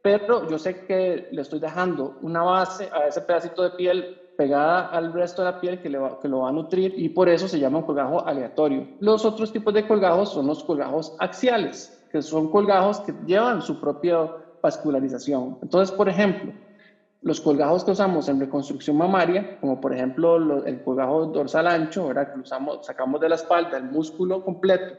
pero 0.00 0.48
yo 0.48 0.58
sé 0.58 0.84
que 0.86 1.28
le 1.32 1.42
estoy 1.42 1.58
dejando 1.58 2.16
una 2.22 2.42
base 2.42 2.88
a 2.92 3.08
ese 3.08 3.20
pedacito 3.22 3.64
de 3.64 3.70
piel 3.70 4.20
pegada 4.36 4.86
al 4.86 5.12
resto 5.12 5.42
de 5.42 5.50
la 5.50 5.60
piel 5.60 5.80
que, 5.80 5.88
le 5.88 5.98
que 6.20 6.28
lo 6.28 6.40
va 6.40 6.50
a 6.50 6.52
nutrir 6.52 6.94
y 6.96 7.08
por 7.08 7.28
eso 7.28 7.48
se 7.48 7.58
llama 7.58 7.78
un 7.78 7.84
colgajo 7.84 8.24
aleatorio. 8.24 8.86
Los 9.00 9.24
otros 9.24 9.50
tipos 9.50 9.74
de 9.74 9.86
colgajos 9.86 10.32
son 10.32 10.46
los 10.46 10.62
colgajos 10.62 11.16
axiales, 11.18 12.06
que 12.12 12.22
son 12.22 12.50
colgajos 12.50 13.00
que 13.00 13.12
llevan 13.26 13.62
su 13.62 13.80
propia 13.80 14.30
vascularización. 14.62 15.58
Entonces, 15.62 15.94
por 15.94 16.08
ejemplo, 16.08 16.52
los 17.26 17.40
colgajos 17.40 17.82
que 17.82 17.90
usamos 17.90 18.28
en 18.28 18.38
reconstrucción 18.38 18.96
mamaria, 18.96 19.58
como 19.58 19.80
por 19.80 19.92
ejemplo 19.92 20.64
el 20.64 20.80
colgajo 20.84 21.26
dorsal 21.26 21.66
ancho, 21.66 22.06
¿verdad? 22.06 22.32
que 22.32 22.38
usamos, 22.38 22.86
sacamos 22.86 23.20
de 23.20 23.28
la 23.28 23.34
espalda 23.34 23.78
el 23.78 23.90
músculo 23.90 24.44
completo 24.44 24.94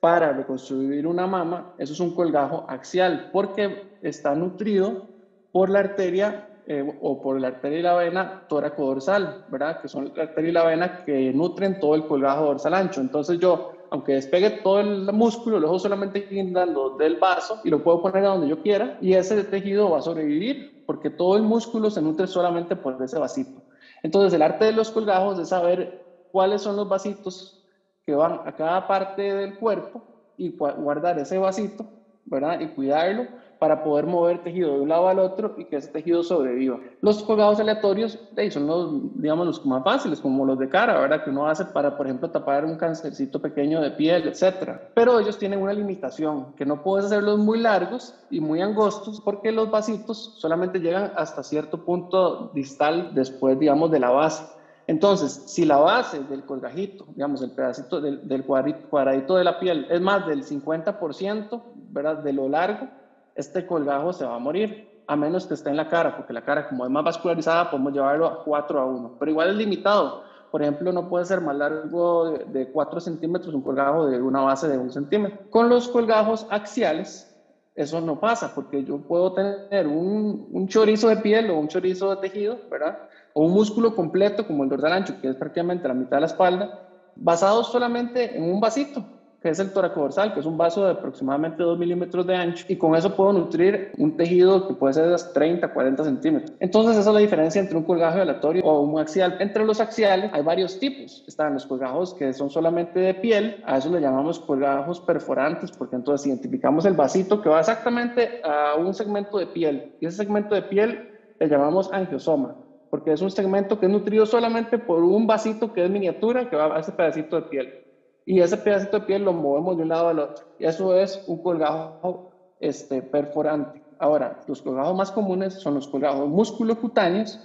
para 0.00 0.32
reconstruir 0.32 1.06
una 1.06 1.26
mama, 1.26 1.74
eso 1.76 1.92
es 1.92 2.00
un 2.00 2.14
colgajo 2.14 2.64
axial, 2.66 3.28
porque 3.30 3.98
está 4.00 4.34
nutrido 4.34 5.06
por 5.52 5.68
la 5.68 5.80
arteria 5.80 6.48
eh, 6.66 6.82
o 7.02 7.20
por 7.20 7.38
la 7.38 7.48
arteria 7.48 7.78
y 7.78 7.82
la 7.82 7.94
vena 7.94 8.46
tóraco-dorsal, 8.48 9.44
¿verdad? 9.48 9.78
Que 9.82 9.88
son 9.88 10.10
la 10.16 10.22
arteria 10.22 10.48
y 10.48 10.54
la 10.54 10.64
vena 10.64 11.04
que 11.04 11.30
nutren 11.34 11.78
todo 11.78 11.94
el 11.94 12.06
colgajo 12.06 12.46
dorsal 12.46 12.72
ancho. 12.72 13.02
Entonces 13.02 13.38
yo, 13.38 13.72
aunque 13.90 14.14
despegue 14.14 14.62
todo 14.62 14.80
el 14.80 15.12
músculo, 15.12 15.60
lo 15.60 15.66
dejo 15.66 15.78
solamente 15.78 16.26
guindando 16.30 16.96
del 16.96 17.16
vaso 17.16 17.60
y 17.64 17.68
lo 17.68 17.82
puedo 17.82 18.00
poner 18.00 18.24
a 18.24 18.28
donde 18.28 18.48
yo 18.48 18.62
quiera 18.62 18.96
y 19.02 19.12
ese 19.12 19.44
tejido 19.44 19.90
va 19.90 19.98
a 19.98 20.02
sobrevivir 20.02 20.75
porque 20.86 21.10
todo 21.10 21.36
el 21.36 21.42
músculo 21.42 21.90
se 21.90 22.00
nutre 22.00 22.26
solamente 22.26 22.76
por 22.76 23.02
ese 23.02 23.18
vasito. 23.18 23.62
Entonces 24.02 24.32
el 24.32 24.42
arte 24.42 24.66
de 24.66 24.72
los 24.72 24.90
colgajos 24.90 25.38
es 25.38 25.48
saber 25.48 26.04
cuáles 26.32 26.62
son 26.62 26.76
los 26.76 26.88
vasitos 26.88 27.64
que 28.04 28.14
van 28.14 28.40
a 28.44 28.52
cada 28.52 28.86
parte 28.86 29.22
del 29.22 29.58
cuerpo 29.58 30.02
y 30.36 30.56
guardar 30.56 31.18
ese 31.18 31.38
vasito, 31.38 31.86
¿verdad? 32.26 32.60
Y 32.60 32.68
cuidarlo 32.68 33.26
para 33.58 33.82
poder 33.82 34.06
mover 34.06 34.42
tejido 34.42 34.74
de 34.74 34.80
un 34.80 34.88
lado 34.88 35.08
al 35.08 35.18
otro 35.18 35.54
y 35.56 35.64
que 35.64 35.76
ese 35.76 35.90
tejido 35.90 36.22
sobreviva. 36.22 36.78
Los 37.00 37.22
colgados 37.22 37.58
aleatorios 37.60 38.18
son 38.50 38.66
los, 38.66 39.20
digamos, 39.20 39.46
los 39.46 39.66
más 39.66 39.82
fáciles, 39.82 40.20
como 40.20 40.44
los 40.44 40.58
de 40.58 40.68
cara, 40.68 41.00
¿verdad? 41.00 41.24
Que 41.24 41.30
uno 41.30 41.46
hace 41.46 41.64
para, 41.64 41.96
por 41.96 42.06
ejemplo, 42.06 42.30
tapar 42.30 42.64
un 42.64 42.76
cancercito 42.76 43.40
pequeño 43.40 43.80
de 43.80 43.92
piel, 43.92 44.28
etc. 44.28 44.72
Pero 44.94 45.18
ellos 45.18 45.38
tienen 45.38 45.62
una 45.62 45.72
limitación, 45.72 46.54
que 46.56 46.66
no 46.66 46.82
puedes 46.82 47.06
hacerlos 47.06 47.38
muy 47.38 47.58
largos 47.58 48.14
y 48.30 48.40
muy 48.40 48.60
angostos 48.60 49.20
porque 49.20 49.52
los 49.52 49.70
vasitos 49.70 50.34
solamente 50.36 50.78
llegan 50.78 51.12
hasta 51.16 51.42
cierto 51.42 51.84
punto 51.84 52.50
distal 52.54 53.14
después, 53.14 53.58
digamos, 53.58 53.90
de 53.90 54.00
la 54.00 54.10
base. 54.10 54.44
Entonces, 54.86 55.42
si 55.46 55.64
la 55.64 55.78
base 55.78 56.20
del 56.24 56.44
colgajito, 56.44 57.06
digamos, 57.14 57.42
el 57.42 57.50
pedacito 57.50 58.00
del, 58.00 58.26
del 58.28 58.44
cuadradito 58.44 59.36
de 59.36 59.44
la 59.44 59.58
piel 59.58 59.86
es 59.90 60.00
más 60.00 60.26
del 60.26 60.44
50%, 60.44 61.62
¿verdad? 61.90 62.18
De 62.18 62.32
lo 62.32 62.48
largo, 62.48 62.88
este 63.34 63.66
colgajo 63.66 64.12
se 64.12 64.24
va 64.24 64.36
a 64.36 64.38
morir, 64.38 64.88
a 65.08 65.16
menos 65.16 65.46
que 65.46 65.54
esté 65.54 65.70
en 65.70 65.76
la 65.76 65.88
cara, 65.88 66.16
porque 66.16 66.32
la 66.32 66.42
cara 66.42 66.68
como 66.68 66.84
es 66.84 66.90
más 66.90 67.04
vascularizada 67.04 67.70
podemos 67.70 67.92
llevarlo 67.92 68.26
a 68.26 68.44
4 68.44 68.80
a 68.80 68.86
1, 68.86 69.16
pero 69.18 69.30
igual 69.30 69.50
es 69.50 69.56
limitado. 69.56 70.22
Por 70.50 70.62
ejemplo, 70.62 70.92
no 70.92 71.08
puede 71.08 71.24
ser 71.24 71.40
más 71.40 71.56
largo 71.56 72.38
de 72.46 72.70
4 72.70 73.00
centímetros 73.00 73.54
un 73.54 73.62
colgajo 73.62 74.06
de 74.06 74.22
una 74.22 74.40
base 74.40 74.68
de 74.68 74.78
1 74.78 74.90
centímetro. 74.90 75.50
Con 75.50 75.68
los 75.68 75.88
colgajos 75.88 76.46
axiales, 76.50 77.36
eso 77.74 78.00
no 78.00 78.18
pasa, 78.20 78.54
porque 78.54 78.84
yo 78.84 78.98
puedo 78.98 79.32
tener 79.32 79.86
un, 79.86 80.48
un 80.50 80.68
chorizo 80.68 81.08
de 81.08 81.16
piel 81.16 81.50
o 81.50 81.58
un 81.58 81.68
chorizo 81.68 82.14
de 82.14 82.16
tejido, 82.16 82.58
¿verdad? 82.70 82.98
O 83.38 83.44
un 83.44 83.52
músculo 83.52 83.94
completo 83.94 84.46
como 84.46 84.64
el 84.64 84.70
dorsal 84.70 84.94
ancho, 84.94 85.20
que 85.20 85.28
es 85.28 85.36
prácticamente 85.36 85.86
la 85.86 85.92
mitad 85.92 86.16
de 86.16 86.20
la 86.22 86.26
espalda, 86.26 86.88
basado 87.16 87.64
solamente 87.64 88.34
en 88.34 88.50
un 88.50 88.60
vasito, 88.60 89.04
que 89.42 89.50
es 89.50 89.58
el 89.58 89.74
dorsal, 89.74 90.32
que 90.32 90.40
es 90.40 90.46
un 90.46 90.56
vaso 90.56 90.86
de 90.86 90.92
aproximadamente 90.92 91.62
2 91.62 91.78
milímetros 91.78 92.26
de 92.26 92.34
ancho, 92.34 92.64
y 92.66 92.76
con 92.76 92.96
eso 92.96 93.14
puedo 93.14 93.34
nutrir 93.34 93.92
un 93.98 94.16
tejido 94.16 94.66
que 94.66 94.72
puede 94.72 94.94
ser 94.94 95.08
de 95.10 95.22
30, 95.34 95.70
40 95.70 96.04
centímetros. 96.04 96.52
Entonces, 96.60 96.96
esa 96.96 97.10
es 97.10 97.14
la 97.14 97.20
diferencia 97.20 97.60
entre 97.60 97.76
un 97.76 97.84
colgajo 97.84 98.18
aleatorio 98.18 98.64
o 98.64 98.80
un 98.80 98.98
axial. 98.98 99.36
Entre 99.38 99.66
los 99.66 99.80
axiales 99.80 100.30
hay 100.32 100.42
varios 100.42 100.78
tipos. 100.78 101.22
Están 101.28 101.52
los 101.52 101.66
colgajos 101.66 102.14
que 102.14 102.32
son 102.32 102.48
solamente 102.48 103.00
de 103.00 103.12
piel, 103.12 103.62
a 103.66 103.76
eso 103.76 103.90
le 103.90 104.00
llamamos 104.00 104.40
colgajos 104.40 104.98
perforantes, 105.02 105.72
porque 105.72 105.96
entonces 105.96 106.26
identificamos 106.26 106.86
el 106.86 106.94
vasito 106.94 107.42
que 107.42 107.50
va 107.50 107.60
exactamente 107.60 108.40
a 108.42 108.76
un 108.76 108.94
segmento 108.94 109.36
de 109.36 109.46
piel, 109.48 109.92
y 110.00 110.06
ese 110.06 110.16
segmento 110.16 110.54
de 110.54 110.62
piel 110.62 111.10
le 111.38 111.48
llamamos 111.48 111.92
angiosoma 111.92 112.56
porque 112.96 113.12
es 113.12 113.20
un 113.20 113.30
segmento 113.30 113.78
que 113.78 113.84
es 113.84 113.92
nutrido 113.92 114.24
solamente 114.24 114.78
por 114.78 115.04
un 115.04 115.26
vasito 115.26 115.70
que 115.74 115.84
es 115.84 115.90
miniatura 115.90 116.48
que 116.48 116.56
va 116.56 116.74
a 116.74 116.80
ese 116.80 116.92
pedacito 116.92 117.36
de 117.36 117.42
piel 117.42 117.84
y 118.24 118.40
ese 118.40 118.56
pedacito 118.56 119.00
de 119.00 119.04
piel 119.04 119.22
lo 119.22 119.34
movemos 119.34 119.76
de 119.76 119.82
un 119.82 119.90
lado 119.90 120.08
al 120.08 120.18
otro. 120.18 120.46
Y 120.58 120.64
eso 120.64 120.96
es 120.96 121.22
un 121.26 121.42
colgajo 121.42 122.30
este, 122.58 123.02
perforante. 123.02 123.82
Ahora, 123.98 124.40
los 124.46 124.62
colgajos 124.62 124.96
más 124.96 125.12
comunes 125.12 125.52
son 125.60 125.74
los 125.74 125.86
colgajos 125.88 126.26
musculocutáneos, 126.26 127.38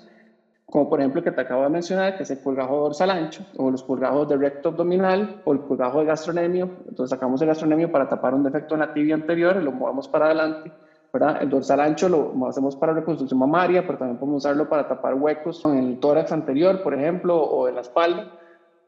como 0.66 0.90
por 0.90 1.02
ejemplo 1.02 1.20
el 1.20 1.26
que 1.26 1.32
te 1.32 1.42
acabo 1.42 1.64
de 1.64 1.70
mencionar, 1.70 2.16
que 2.16 2.24
es 2.24 2.32
el 2.32 2.42
colgajo 2.42 2.78
dorsal 2.78 3.12
ancho, 3.12 3.46
o 3.58 3.70
los 3.70 3.84
colgajos 3.84 4.30
de 4.30 4.38
recto 4.38 4.70
abdominal, 4.70 5.42
o 5.44 5.52
el 5.52 5.60
colgajo 5.60 6.00
de 6.00 6.06
gastronemio. 6.06 6.78
Entonces 6.88 7.10
sacamos 7.10 7.42
el 7.42 7.50
gastronemio 7.50 7.92
para 7.92 8.08
tapar 8.08 8.34
un 8.34 8.44
defecto 8.44 8.76
en 8.76 8.80
la 8.80 8.94
tibia 8.94 9.16
anterior 9.16 9.58
y 9.60 9.66
lo 9.66 9.74
movemos 9.74 10.08
para 10.08 10.28
adelante. 10.28 10.72
¿Verdad? 11.14 11.42
El 11.42 11.50
dorsal 11.50 11.80
ancho 11.80 12.08
lo 12.10 12.48
hacemos 12.48 12.76
para 12.76 12.94
reconstrucción 12.94 13.40
mamaria, 13.40 13.86
pero 13.86 13.98
también 13.98 14.18
podemos 14.18 14.46
usarlo 14.46 14.70
para 14.70 14.88
tapar 14.88 15.16
huecos 15.16 15.62
en 15.66 15.78
el 15.78 16.00
tórax 16.00 16.32
anterior, 16.32 16.82
por 16.84 16.94
ejemplo, 16.94 17.38
o 17.38 17.68
en 17.68 17.76
la 17.76 17.82
espalda. 17.82 18.32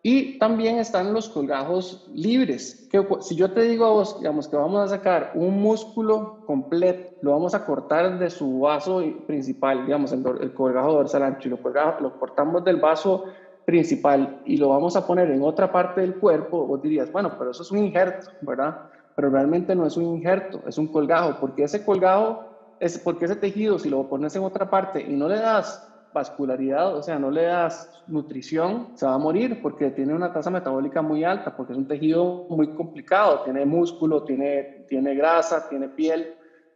Y 0.06 0.38
también 0.38 0.80
están 0.80 1.14
los 1.14 1.30
colgajos 1.30 2.10
libres, 2.14 2.90
que 2.92 3.08
si 3.22 3.36
yo 3.36 3.54
te 3.54 3.62
digo 3.62 3.86
a 3.86 3.92
vos, 3.92 4.20
digamos, 4.20 4.50
que 4.50 4.58
vamos 4.58 4.82
a 4.82 4.98
sacar 4.98 5.32
un 5.34 5.62
músculo 5.62 6.40
completo, 6.46 7.16
lo 7.22 7.32
vamos 7.32 7.56
a 7.56 7.66
cortar 7.66 8.20
de 8.20 8.30
su 8.30 8.60
vaso 8.60 9.02
principal, 9.26 9.86
digamos, 9.86 10.12
el, 10.12 10.54
colgajo 10.54 10.92
dorsal 10.92 11.24
ancho, 11.24 11.48
y 11.48 11.52
lo, 11.52 11.60
lo 12.02 12.20
cortamos 12.20 12.66
del 12.66 12.82
vaso 12.82 13.24
principal 13.64 14.42
y 14.44 14.58
lo 14.58 14.68
vamos 14.68 14.98
a 14.98 15.08
poner 15.08 15.32
en 15.32 15.42
otra 15.42 15.72
parte 15.72 16.02
del 16.02 16.16
cuerpo, 16.16 16.66
vos 16.66 16.82
dirías, 16.82 17.10
bueno, 17.10 17.38
pero 17.38 17.52
eso 17.52 17.64
es 17.64 17.72
un 17.72 17.78
injerto, 17.78 18.30
¿verdad? 18.42 18.90
Pero 19.16 19.30
realmente 19.30 19.76
no 19.76 19.86
es 19.86 19.98
un 19.98 20.06
injerto, 20.06 20.64
es 20.68 20.78
un 20.78 20.88
colgajo, 20.88 21.38
porque 21.40 21.64
ese 21.64 21.84
colgajo, 21.84 22.42
es 22.80 22.98
porque 23.00 23.26
ese 23.26 23.36
tejido, 23.36 23.80
si 23.80 23.90
lo 23.90 24.08
pones 24.08 24.36
en 24.36 24.44
otra 24.44 24.70
parte 24.70 25.02
y 25.02 25.16
no 25.16 25.28
le 25.28 25.40
das 25.40 25.88
vascularidad, 26.14 26.96
o 26.96 27.02
sea, 27.02 27.18
no 27.18 27.32
le 27.32 27.44
das 27.44 27.90
nutrición, 28.06 28.90
se 28.94 29.06
va 29.06 29.16
a 29.16 29.18
morir 29.18 29.62
porque 29.62 29.92
tiene 29.92 30.14
una 30.14 30.32
tasa 30.32 30.50
metabólica 30.50 31.02
muy 31.02 31.24
alta, 31.24 31.56
porque 31.56 31.74
es 31.74 31.78
un 31.78 31.88
tejido 31.88 32.46
muy 32.50 32.74
complicado, 32.74 33.42
tiene 33.44 33.66
músculo, 33.66 34.24
tiene, 34.24 34.86
tiene 34.88 35.16
grasa, 35.16 35.68
tiene 35.68 35.90
piel, 35.90 36.28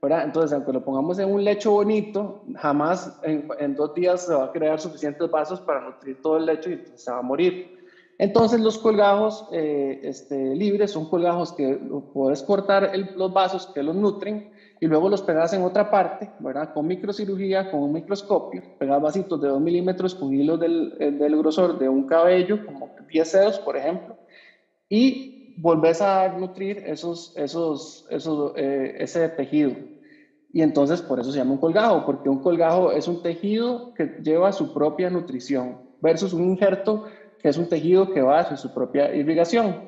¿verdad? 0.02 0.24
Entonces, 0.24 0.54
aunque 0.54 0.74
lo 0.74 0.84
pongamos 0.84 1.20
en 1.20 1.32
un 1.32 1.44
lecho 1.44 1.72
bonito, 1.72 2.44
jamás 2.56 3.20
en, 3.24 3.76
dos 3.76 3.94
días 3.94 4.26
se 4.26 4.34
va 4.34 4.46
a 4.46 4.52
crear 4.52 4.80
suficientes 4.80 5.30
vasos 5.30 5.62
para 5.62 5.82
nutrir 5.82 6.22
todo 6.22 6.38
el 6.38 6.46
lecho 6.46 6.70
y 6.70 6.84
se 6.96 7.12
va 7.12 7.20
a 7.20 7.24
morir. 7.24 7.77
Entonces, 8.20 8.60
los 8.60 8.80
colgajos 8.80 9.48
eh, 9.52 10.00
este, 10.04 10.56
libres 10.56 10.92
son 10.92 11.10
colgajos 11.10 11.54
que 11.54 11.80
puedes 12.14 12.42
cortar 12.42 12.92
los 13.16 13.32
vasos 13.32 13.68
que 13.68 13.84
los 13.84 13.96
nutren 13.96 14.52
y 14.80 14.88
luego 14.88 15.10
los 15.10 15.22
pegas 15.22 15.54
en 15.54 15.64
otra 15.64 15.90
parte, 15.92 16.32
¿verdad? 16.40 16.74
Con 16.74 16.88
microcirugía, 16.88 17.70
con 17.70 17.82
un 17.82 17.94
microscopio, 17.94 18.64
pegas 18.80 19.02
vasitos 19.02 19.40
de 19.42 19.50
2 19.50 19.62
milímetros 19.62 20.16
con 20.16 20.32
del, 20.32 20.96
eh, 21.00 21.12
del, 21.12 21.38
grosor 21.38 21.78
de 21.78 21.90
un 21.90 22.08
cabello, 22.08 22.66
como 22.66 22.90
10 23.08 23.32
dedos, 23.32 23.60
por 23.60 23.78
ejemplo, 23.78 24.18
y 24.90 25.56
volvés 25.58 26.02
a 26.02 26.30
nutrir 26.30 26.84
esos, 26.86 27.34
esos, 27.36 28.06
esos, 28.10 28.54
eh, 28.56 28.96
ese 29.00 29.30
tejido. 29.30 29.74
Y 30.54 30.62
entonces 30.62 31.02
por 31.02 31.20
eso 31.20 31.32
se 31.32 31.38
llama 31.38 31.52
un 31.52 31.58
colgajo, 31.60 32.04
porque 32.06 32.30
un 32.30 32.40
colgajo 32.40 32.92
es 32.92 33.08
un 33.08 33.22
tejido 33.22 33.94
que 33.94 34.18
lleva 34.24 34.52
su 34.52 34.74
propia 34.74 35.10
nutrición, 35.10 35.82
versus 36.02 36.34
un 36.34 36.44
injerto 36.44 37.06
que 37.42 37.50
es 37.50 37.58
un 37.58 37.70
tejido 37.70 38.12
que 38.12 38.22
va 38.22 38.40
hacia 38.40 38.58
su 38.58 38.74
propia 38.74 39.14
irrigación. 39.14 39.88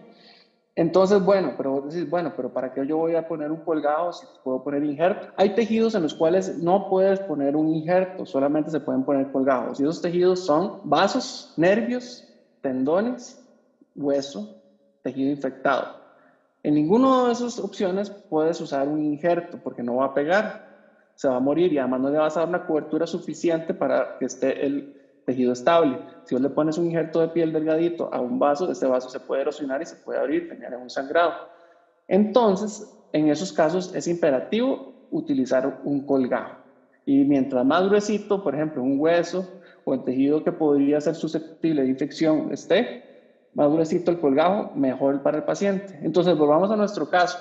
Entonces, 0.76 1.22
bueno, 1.22 1.56
pero 1.58 1.72
vos 1.72 1.94
decís, 1.94 2.10
bueno, 2.10 2.32
pero 2.36 2.54
¿para 2.54 2.72
qué 2.72 2.88
yo 2.88 2.96
voy 2.96 3.16
a 3.16 3.28
poner 3.28 3.52
un 3.52 3.66
colgado 3.66 4.14
si 4.14 4.26
puedo 4.44 4.64
poner 4.64 4.84
injerto? 4.84 5.28
Hay 5.36 5.54
tejidos 5.54 5.94
en 5.94 6.04
los 6.04 6.14
cuales 6.14 6.58
no 6.58 6.90
puedes 6.90 7.20
poner 7.20 7.58
un 7.58 7.68
injerto, 7.68 8.26
solamente 8.26 8.72
se 8.72 8.80
pueden 8.80 9.04
poner 9.04 9.30
colgados. 9.32 9.80
Y 9.80 9.84
esos 9.84 10.02
tejidos 10.02 10.46
son 10.46 10.80
vasos, 10.86 11.54
nervios, 11.58 12.26
tendones, 12.62 13.46
hueso, 13.94 14.56
tejido 15.02 15.30
infectado. 15.30 16.00
En 16.64 16.76
ninguna 16.76 17.26
de 17.26 17.34
esas 17.34 17.60
opciones 17.60 18.10
puedes 18.10 18.62
usar 18.62 18.88
un 18.88 19.04
injerto 19.04 19.60
porque 19.62 19.84
no 19.84 19.98
va 19.98 20.06
a 20.06 20.14
pegar, 20.14 20.70
se 21.16 21.28
va 21.28 21.36
a 21.36 21.42
morir 21.42 21.74
y 21.74 21.78
además 21.78 22.00
no 22.00 22.10
le 22.10 22.20
vas 22.20 22.38
a 22.38 22.42
dar 22.42 22.50
una 22.50 22.66
cobertura 22.66 23.06
suficiente 23.06 23.74
para 23.74 24.18
que 24.18 24.26
esté 24.26 24.66
el, 24.66 24.99
tejido 25.26 25.54
estable. 25.54 26.00
Si 26.26 26.36
vos 26.36 26.42
le 26.42 26.50
pones 26.50 26.78
un 26.78 26.86
injerto 26.86 27.22
de 27.22 27.30
piel 27.30 27.54
delgadito 27.54 28.10
a 28.14 28.20
un 28.20 28.40
vaso, 28.40 28.72
este 28.72 28.86
vaso 28.86 29.10
se 29.10 29.20
puede 29.20 29.42
erosionar 29.42 29.82
y 29.82 29.86
se 29.86 29.96
puede 29.96 30.20
abrir, 30.20 30.50
tener 30.50 30.76
un 30.76 30.90
sangrado. 30.90 31.34
Entonces, 32.08 32.92
en 33.14 33.30
esos 33.30 33.54
casos 33.54 33.94
es 33.96 34.08
imperativo 34.08 34.94
utilizar 35.12 35.82
un 35.84 36.06
colgajo. 36.06 36.58
Y 37.06 37.24
mientras 37.24 37.66
más 37.66 37.88
gruesito, 37.88 38.44
por 38.44 38.54
ejemplo, 38.54 38.84
un 38.84 39.00
hueso 39.00 39.48
o 39.86 39.94
el 39.94 40.04
tejido 40.04 40.44
que 40.44 40.52
podría 40.52 41.02
ser 41.02 41.16
susceptible 41.16 41.82
de 41.84 41.90
infección 41.90 42.52
esté, 42.52 43.04
más 43.54 43.72
gruesito 43.72 44.12
el 44.12 44.20
colgajo, 44.20 44.72
mejor 44.76 45.24
para 45.24 45.38
el 45.38 45.44
paciente. 45.44 46.00
Entonces, 46.04 46.38
volvamos 46.38 46.70
a 46.70 46.76
nuestro 46.76 47.10
caso. 47.10 47.40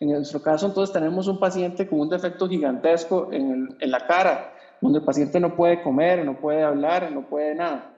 En 0.00 0.10
nuestro 0.10 0.42
caso, 0.42 0.66
entonces, 0.66 0.92
tenemos 0.92 1.28
un 1.28 1.38
paciente 1.38 1.86
con 1.86 2.00
un 2.00 2.08
defecto 2.08 2.48
gigantesco 2.48 3.28
en 3.30 3.76
la 3.80 4.06
cara, 4.06 4.55
donde 4.80 4.98
el 4.98 5.04
paciente 5.04 5.40
no 5.40 5.54
puede 5.56 5.82
comer, 5.82 6.24
no 6.24 6.36
puede 6.36 6.62
hablar, 6.62 7.10
no 7.12 7.22
puede 7.22 7.54
nada. 7.54 7.92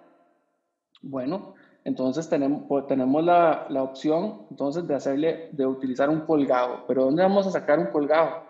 Bueno, 1.02 1.54
entonces 1.84 2.28
tenemos, 2.28 2.86
tenemos 2.86 3.24
la, 3.24 3.66
la, 3.68 3.82
opción 3.82 4.42
entonces 4.50 4.86
de 4.86 4.94
hacerle, 4.94 5.48
de 5.52 5.66
utilizar 5.66 6.10
un 6.10 6.20
colgado. 6.20 6.84
Pero 6.86 7.04
¿dónde 7.04 7.22
vamos 7.22 7.46
a 7.46 7.50
sacar 7.50 7.78
un 7.78 7.86
colgado? 7.86 8.42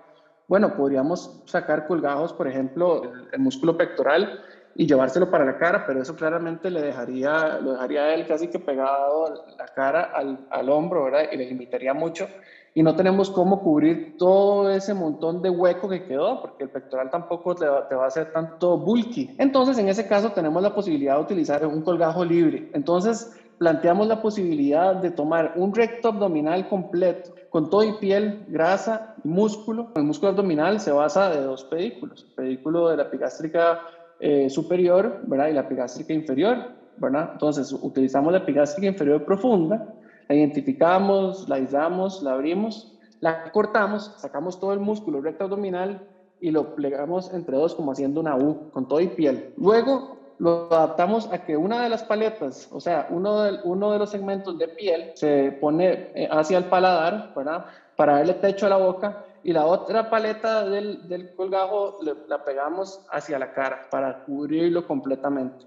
Bueno, 0.48 0.74
podríamos 0.74 1.42
sacar 1.44 1.86
colgados, 1.86 2.32
por 2.32 2.48
ejemplo, 2.48 3.02
el, 3.32 3.38
músculo 3.38 3.76
pectoral 3.76 4.40
y 4.74 4.86
llevárselo 4.86 5.30
para 5.30 5.44
la 5.44 5.58
cara, 5.58 5.84
pero 5.86 6.00
eso 6.00 6.16
claramente 6.16 6.70
le 6.70 6.80
dejaría, 6.80 7.58
lo 7.60 7.72
dejaría 7.72 8.04
a 8.04 8.14
él 8.14 8.26
casi 8.26 8.48
que 8.48 8.58
pegado 8.58 9.44
la 9.58 9.66
cara 9.68 10.10
al, 10.14 10.46
al 10.50 10.70
hombro, 10.70 11.04
¿verdad? 11.04 11.24
Y 11.30 11.36
le 11.36 11.46
limitaría 11.46 11.92
mucho 11.92 12.28
y 12.74 12.82
no 12.82 12.94
tenemos 12.94 13.30
cómo 13.30 13.60
cubrir 13.60 14.16
todo 14.16 14.70
ese 14.70 14.94
montón 14.94 15.42
de 15.42 15.50
hueco 15.50 15.88
que 15.88 16.04
quedó, 16.04 16.40
porque 16.40 16.64
el 16.64 16.70
pectoral 16.70 17.10
tampoco 17.10 17.54
te 17.54 17.66
va, 17.66 17.88
te 17.88 17.94
va, 17.94 18.04
a 18.04 18.08
hacer 18.08 18.32
tanto 18.32 18.78
bulky. 18.78 19.30
Entonces, 19.38 19.78
en 19.78 19.88
ese 19.88 20.06
caso, 20.06 20.30
tenemos 20.32 20.62
la 20.62 20.74
posibilidad 20.74 21.16
de 21.16 21.22
utilizar 21.22 21.66
un 21.66 21.82
colgajo 21.82 22.24
libre. 22.24 22.70
Entonces, 22.72 23.30
planteamos 23.58 24.06
la 24.06 24.22
posibilidad 24.22 24.94
de 24.94 25.10
tomar 25.10 25.52
un 25.56 25.74
recto 25.74 26.08
abdominal 26.08 26.68
completo, 26.68 27.34
con 27.50 27.68
todo 27.68 27.82
y 27.82 27.92
piel, 27.94 28.44
grasa 28.48 29.14
y 29.24 29.28
músculo. 29.28 29.90
El 29.96 30.04
músculo 30.04 30.30
abdominal 30.30 30.80
se 30.80 30.92
basa 30.92 31.30
de 31.30 31.42
dos 31.42 31.64
pedículos, 31.64 32.26
el 32.28 32.34
pedículo 32.34 32.88
de 32.88 32.96
la 32.96 33.02
epigástrica 33.04 33.80
eh, 34.20 34.48
superior 34.48 35.20
¿verdad? 35.24 35.48
y 35.48 35.52
la 35.54 35.62
epigástrica 35.62 36.12
inferior. 36.12 36.78
¿verdad? 36.96 37.30
Entonces, 37.32 37.72
utilizamos 37.72 38.32
la 38.32 38.38
epigástrica 38.38 38.88
inferior 38.88 39.24
profunda, 39.24 39.94
la 40.28 40.34
identificamos, 40.34 41.48
la 41.48 41.56
aislamos, 41.56 42.22
la 42.22 42.34
abrimos, 42.34 42.92
la 43.20 43.50
cortamos, 43.50 44.14
sacamos 44.18 44.60
todo 44.60 44.72
el 44.72 44.80
músculo 44.80 45.20
recto 45.20 45.44
abdominal 45.44 46.06
y 46.40 46.50
lo 46.50 46.74
plegamos 46.74 47.32
entre 47.32 47.56
dos 47.56 47.74
como 47.74 47.92
haciendo 47.92 48.20
una 48.20 48.36
U 48.36 48.70
con 48.70 48.86
todo 48.86 49.00
y 49.00 49.08
piel. 49.08 49.52
Luego 49.56 50.16
lo 50.38 50.72
adaptamos 50.72 51.32
a 51.32 51.44
que 51.44 51.56
una 51.56 51.82
de 51.82 51.88
las 51.88 52.04
paletas, 52.04 52.68
o 52.70 52.80
sea, 52.80 53.08
uno 53.10 53.42
de, 53.42 53.58
uno 53.64 53.92
de 53.92 53.98
los 53.98 54.10
segmentos 54.10 54.56
de 54.56 54.68
piel 54.68 55.12
se 55.14 55.52
pone 55.60 56.10
eh, 56.14 56.28
hacia 56.30 56.58
el 56.58 56.64
paladar, 56.64 57.32
¿verdad? 57.34 57.66
Para 57.96 58.14
darle 58.14 58.34
techo 58.34 58.66
a 58.66 58.68
la 58.68 58.76
boca 58.76 59.24
y 59.42 59.52
la 59.52 59.66
otra 59.66 60.10
paleta 60.10 60.64
del, 60.68 61.08
del 61.08 61.34
colgajo 61.34 61.98
la 62.28 62.44
pegamos 62.44 63.04
hacia 63.10 63.38
la 63.38 63.52
cara 63.52 63.88
para 63.90 64.24
cubrirlo 64.24 64.86
completamente. 64.86 65.66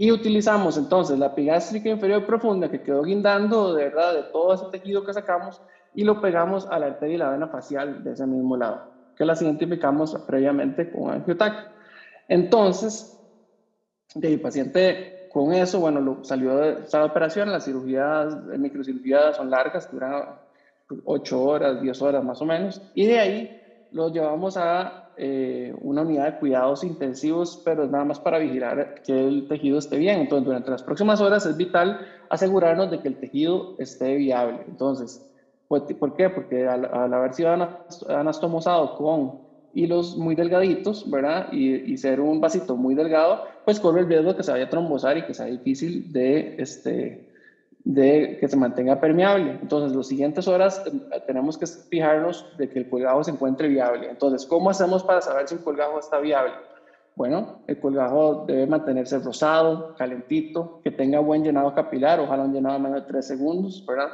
Y 0.00 0.12
utilizamos 0.12 0.78
entonces 0.78 1.18
la 1.18 1.26
epigástrica 1.26 1.88
inferior 1.88 2.24
profunda 2.24 2.70
que 2.70 2.82
quedó 2.82 3.02
guindando 3.02 3.74
de 3.74 3.84
verdad 3.84 4.14
de 4.14 4.22
todo 4.32 4.54
ese 4.54 4.66
tejido 4.70 5.04
que 5.04 5.12
sacamos 5.12 5.60
y 5.92 6.04
lo 6.04 6.20
pegamos 6.20 6.68
a 6.70 6.78
la 6.78 6.86
arteria 6.86 7.16
y 7.16 7.18
la 7.18 7.30
vena 7.30 7.48
facial 7.48 8.04
de 8.04 8.12
ese 8.12 8.24
mismo 8.24 8.56
lado, 8.56 8.92
que 9.16 9.24
las 9.24 9.42
identificamos 9.42 10.14
previamente 10.24 10.92
con 10.92 11.10
angiotac. 11.10 11.72
Entonces, 12.28 13.18
el 14.14 14.40
paciente 14.40 15.28
con 15.32 15.52
eso, 15.52 15.80
bueno, 15.80 16.00
lo, 16.00 16.22
salió 16.22 16.56
de 16.56 16.82
esta 16.82 17.04
operación, 17.04 17.50
las 17.50 17.64
cirugías, 17.64 18.36
microcirugías 18.56 19.36
son 19.36 19.50
largas, 19.50 19.90
duran 19.90 20.38
8 21.04 21.42
horas, 21.42 21.82
10 21.82 22.02
horas 22.02 22.22
más 22.22 22.40
o 22.40 22.44
menos, 22.44 22.80
y 22.94 23.06
de 23.06 23.18
ahí 23.18 23.62
lo 23.90 24.10
llevamos 24.10 24.56
a 24.56 25.07
eh, 25.18 25.74
una 25.80 26.02
unidad 26.02 26.24
de 26.26 26.38
cuidados 26.38 26.84
intensivos, 26.84 27.60
pero 27.64 27.84
es 27.84 27.90
nada 27.90 28.04
más 28.04 28.20
para 28.20 28.38
vigilar 28.38 29.02
que 29.04 29.26
el 29.26 29.48
tejido 29.48 29.78
esté 29.78 29.96
bien. 29.98 30.20
Entonces, 30.20 30.46
durante 30.46 30.70
las 30.70 30.82
próximas 30.82 31.20
horas 31.20 31.44
es 31.46 31.56
vital 31.56 32.00
asegurarnos 32.30 32.90
de 32.90 33.00
que 33.00 33.08
el 33.08 33.16
tejido 33.16 33.74
esté 33.78 34.16
viable. 34.16 34.60
Entonces, 34.68 35.28
pues, 35.68 35.82
¿por 35.98 36.14
qué? 36.14 36.30
Porque 36.30 36.66
al, 36.66 36.84
haber 37.12 37.34
sido 37.34 37.50
anastomosado 38.08 38.96
con 38.96 39.40
hilos 39.74 40.16
muy 40.16 40.34
delgaditos, 40.34 41.08
¿verdad? 41.10 41.48
Y, 41.52 41.92
y, 41.92 41.96
ser 41.98 42.20
un 42.20 42.40
vasito 42.40 42.76
muy 42.76 42.94
delgado, 42.94 43.44
pues 43.64 43.78
corre 43.78 44.00
el 44.00 44.08
riesgo 44.08 44.30
de 44.30 44.36
que 44.36 44.42
se 44.42 44.50
vaya 44.50 44.64
a 44.64 44.70
trombosar 44.70 45.18
y 45.18 45.26
que 45.26 45.34
sea 45.34 45.46
difícil 45.46 46.12
de, 46.12 46.56
este, 46.58 47.27
de 47.88 48.36
que 48.38 48.46
se 48.46 48.56
mantenga 48.56 49.00
permeable. 49.00 49.58
Entonces, 49.62 49.96
las 49.96 50.06
siguientes 50.06 50.46
horas 50.46 50.82
eh, 50.84 51.22
tenemos 51.26 51.56
que 51.56 51.66
fijarnos 51.66 52.46
de 52.58 52.68
que 52.68 52.80
el 52.80 52.88
colgajo 52.88 53.24
se 53.24 53.30
encuentre 53.30 53.66
viable. 53.66 54.10
Entonces, 54.10 54.44
¿cómo 54.44 54.68
hacemos 54.68 55.02
para 55.02 55.22
saber 55.22 55.48
si 55.48 55.54
un 55.54 55.62
colgajo 55.62 55.98
está 55.98 56.18
viable? 56.18 56.52
Bueno, 57.16 57.62
el 57.66 57.78
colgajo 57.78 58.44
debe 58.46 58.66
mantenerse 58.66 59.18
rosado, 59.20 59.94
calentito, 59.96 60.80
que 60.84 60.90
tenga 60.90 61.20
buen 61.20 61.42
llenado 61.42 61.74
capilar, 61.74 62.20
ojalá 62.20 62.44
un 62.44 62.52
llenado 62.52 62.76
de 62.76 62.82
menos 62.82 63.00
de 63.00 63.08
3 63.08 63.26
segundos, 63.26 63.82
¿verdad? 63.88 64.10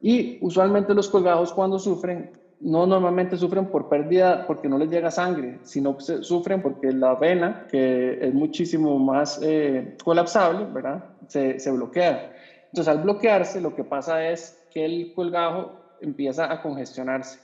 Y 0.00 0.38
usualmente 0.40 0.92
los 0.92 1.08
colgajos 1.08 1.52
cuando 1.52 1.78
sufren, 1.78 2.32
no 2.58 2.86
normalmente 2.86 3.36
sufren 3.36 3.66
por 3.66 3.88
pérdida 3.88 4.44
porque 4.48 4.68
no 4.68 4.78
les 4.78 4.90
llega 4.90 5.12
sangre, 5.12 5.60
sino 5.62 5.96
que 5.96 6.02
sufren 6.02 6.60
porque 6.60 6.90
la 6.90 7.14
vena, 7.14 7.68
que 7.70 8.18
es 8.20 8.34
muchísimo 8.34 8.98
más 8.98 9.38
eh, 9.40 9.96
colapsable, 10.02 10.66
¿verdad? 10.72 11.04
Se, 11.28 11.60
se 11.60 11.70
bloquea. 11.70 12.32
Entonces, 12.72 12.88
al 12.88 13.02
bloquearse, 13.02 13.60
lo 13.60 13.74
que 13.74 13.84
pasa 13.84 14.30
es 14.30 14.58
que 14.70 14.84
el 14.86 15.12
colgajo 15.12 15.72
empieza 16.00 16.50
a 16.50 16.62
congestionarse. 16.62 17.38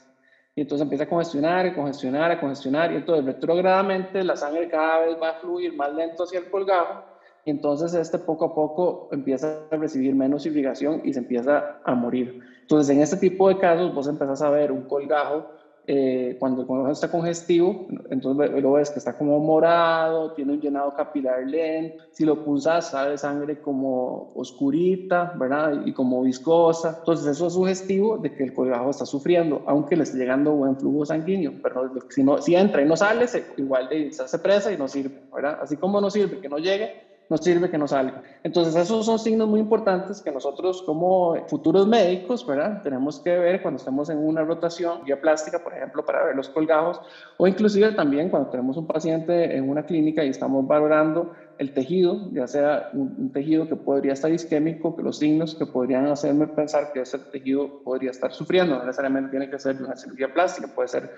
Y 0.54 0.62
entonces 0.62 0.82
empieza 0.82 1.04
a 1.04 1.08
congestionar, 1.08 1.66
a 1.66 1.74
congestionar, 1.74 2.30
a 2.30 2.40
congestionar. 2.40 2.92
Y 2.92 2.96
entonces, 2.96 3.26
retrogradamente, 3.26 4.24
la 4.24 4.36
sangre 4.36 4.68
cada 4.68 5.00
vez 5.00 5.18
va 5.20 5.30
a 5.30 5.34
fluir 5.34 5.76
más 5.76 5.92
lento 5.92 6.24
hacia 6.24 6.38
el 6.38 6.50
colgajo. 6.50 7.04
Y 7.44 7.50
entonces, 7.50 7.92
este 7.92 8.18
poco 8.18 8.46
a 8.46 8.54
poco 8.54 9.10
empieza 9.12 9.64
a 9.70 9.76
recibir 9.76 10.14
menos 10.14 10.46
irrigación 10.46 11.02
y 11.04 11.12
se 11.12 11.18
empieza 11.18 11.78
a 11.84 11.94
morir. 11.94 12.40
Entonces, 12.62 12.96
en 12.96 13.02
este 13.02 13.18
tipo 13.18 13.50
de 13.50 13.58
casos, 13.58 13.94
vos 13.94 14.08
empezás 14.08 14.40
a 14.40 14.48
ver 14.48 14.72
un 14.72 14.88
colgajo 14.88 15.46
eh, 15.90 16.36
cuando 16.38 16.60
el 16.60 16.66
colgajo 16.66 16.92
está 16.92 17.10
congestivo, 17.10 17.86
entonces 18.10 18.62
lo 18.62 18.72
ves 18.72 18.90
que 18.90 18.98
está 18.98 19.14
como 19.14 19.40
morado, 19.40 20.34
tiene 20.34 20.52
un 20.52 20.60
llenado 20.60 20.92
capilar 20.92 21.46
lento, 21.46 22.04
si 22.10 22.26
lo 22.26 22.44
pulsas 22.44 22.90
sale 22.90 23.16
sangre 23.16 23.58
como 23.58 24.30
oscurita, 24.34 25.32
¿verdad? 25.34 25.80
Y 25.86 25.94
como 25.94 26.20
viscosa. 26.20 26.96
Entonces 26.98 27.28
eso 27.28 27.46
es 27.46 27.54
sugestivo 27.54 28.18
de 28.18 28.34
que 28.34 28.44
el 28.44 28.52
colgajo 28.52 28.90
está 28.90 29.06
sufriendo, 29.06 29.62
aunque 29.66 29.96
le 29.96 30.02
esté 30.02 30.18
llegando 30.18 30.52
buen 30.52 30.76
flujo 30.76 31.06
sanguíneo, 31.06 31.54
pero 31.62 31.90
si, 32.10 32.22
no, 32.22 32.36
si 32.42 32.54
entra 32.54 32.82
y 32.82 32.84
no 32.86 32.94
sale, 32.94 33.26
se, 33.26 33.46
igual 33.56 33.88
se 34.10 34.22
hace 34.22 34.38
presa 34.40 34.70
y 34.70 34.76
no 34.76 34.88
sirve, 34.88 35.22
¿verdad? 35.34 35.58
Así 35.62 35.78
como 35.78 36.02
no 36.02 36.10
sirve 36.10 36.38
que 36.38 36.50
no 36.50 36.58
llegue, 36.58 37.07
no 37.28 37.36
sirve 37.36 37.70
que 37.70 37.78
no 37.78 37.86
salga. 37.86 38.22
Entonces, 38.42 38.74
esos 38.74 39.04
son 39.04 39.18
signos 39.18 39.48
muy 39.48 39.60
importantes 39.60 40.22
que 40.22 40.32
nosotros 40.32 40.82
como 40.82 41.36
futuros 41.46 41.86
médicos, 41.86 42.46
¿verdad? 42.46 42.82
Tenemos 42.82 43.20
que 43.20 43.36
ver 43.36 43.60
cuando 43.60 43.78
estamos 43.78 44.08
en 44.08 44.18
una 44.18 44.42
rotación 44.44 45.04
vía 45.04 45.20
plástica, 45.20 45.58
por 45.62 45.74
ejemplo, 45.74 46.04
para 46.04 46.24
ver 46.24 46.36
los 46.36 46.48
colgajos, 46.48 47.00
o 47.36 47.46
inclusive 47.46 47.92
también 47.92 48.30
cuando 48.30 48.50
tenemos 48.50 48.76
un 48.76 48.86
paciente 48.86 49.56
en 49.56 49.68
una 49.68 49.84
clínica 49.84 50.24
y 50.24 50.30
estamos 50.30 50.66
valorando 50.66 51.32
el 51.58 51.74
tejido, 51.74 52.30
ya 52.32 52.46
sea 52.46 52.90
un, 52.92 53.30
tejido 53.32 53.68
que 53.68 53.76
podría 53.76 54.12
estar 54.12 54.32
isquémico, 54.32 54.96
que 54.96 55.02
los 55.02 55.18
signos 55.18 55.54
que 55.54 55.66
podrían 55.66 56.06
hacerme 56.06 56.46
pensar 56.46 56.92
que 56.92 57.00
ese 57.00 57.18
tejido 57.18 57.82
podría 57.82 58.10
estar 58.10 58.32
sufriendo, 58.32 58.76
no 58.78 58.84
necesariamente 58.84 59.30
tiene 59.30 59.50
que 59.50 59.58
ser 59.58 59.82
una 59.82 59.96
cirugía 59.96 60.32
plástica, 60.32 60.68
puede 60.68 60.88
ser 60.88 61.10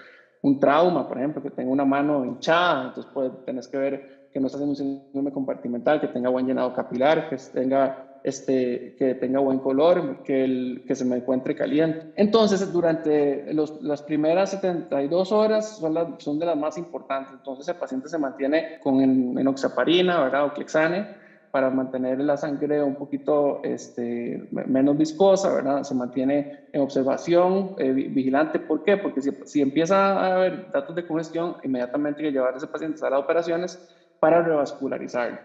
un 0.43 0.59
trauma, 0.59 1.07
por 1.07 1.19
ejemplo, 1.19 1.43
que 1.43 1.51
tenga 1.51 1.71
una 1.71 1.85
mano 1.85 2.25
hinchada, 2.25 2.89
entonces 2.89 3.13
puede, 3.13 3.31
tenés 3.45 3.69
que 3.69 3.77
ver 3.77 4.20
que 4.33 4.39
no 4.39 4.47
haciendo 4.47 4.71
un 4.71 4.77
síndrome 4.77 5.33
compartimental, 5.33 6.01
que 6.01 6.09
tenga 6.09 6.31
buen 6.31 6.47
llenado 6.47 6.73
capilar, 6.73 7.29
que 7.29 7.37
tenga, 7.53 8.21
este, 8.23 8.95
que 8.97 9.15
tenga 9.17 9.41
buen 9.41 9.59
color, 9.59 10.23
que, 10.23 10.45
el, 10.45 10.85
que 10.87 10.95
se 10.95 11.05
me 11.05 11.17
encuentre 11.17 11.57
caliente. 11.57 12.13
Entonces, 12.17 12.73
durante 12.73 13.53
los, 13.53 13.83
las 13.83 14.03
primeras 14.03 14.51
72 14.51 15.33
horas 15.33 15.79
son, 15.79 15.95
las, 15.95 16.23
son 16.23 16.39
de 16.39 16.47
las 16.47 16.57
más 16.57 16.79
importantes. 16.79 17.33
Entonces, 17.33 17.67
el 17.69 17.77
paciente 17.77 18.09
se 18.09 18.19
mantiene 18.19 18.79
con 18.83 19.01
enoxaparina, 19.01 20.23
¿verdad? 20.23 20.47
O 20.47 20.53
clexane, 20.53 21.09
para 21.51 21.69
mantener 21.69 22.21
la 22.21 22.37
sangre 22.37 22.81
un 22.81 22.95
poquito 22.95 23.61
este, 23.65 24.49
menos 24.53 24.97
viscosa, 24.97 25.53
¿verdad? 25.53 25.83
Se 25.83 25.97
mantiene 25.97 26.67
en 26.73 26.81
observación, 26.83 27.75
eh, 27.79 27.91
vigilante. 27.91 28.61
¿Por 28.61 28.85
qué? 28.85 28.97
Porque 28.97 29.21
si, 29.21 29.33
si, 29.45 29.61
empieza 29.61 30.13
a 30.13 30.35
haber 30.37 30.71
datos 30.71 30.95
de 30.95 31.05
congestión, 31.05 31.57
inmediatamente 31.65 32.21
hay 32.21 32.29
que 32.29 32.33
llevar 32.33 32.55
a 32.55 32.59
ese 32.59 32.69
paciente 32.69 33.05
a 33.05 33.11
las 33.11 33.19
operaciones 33.19 33.97
para 34.21 34.43
revascularizarlo. 34.43 35.39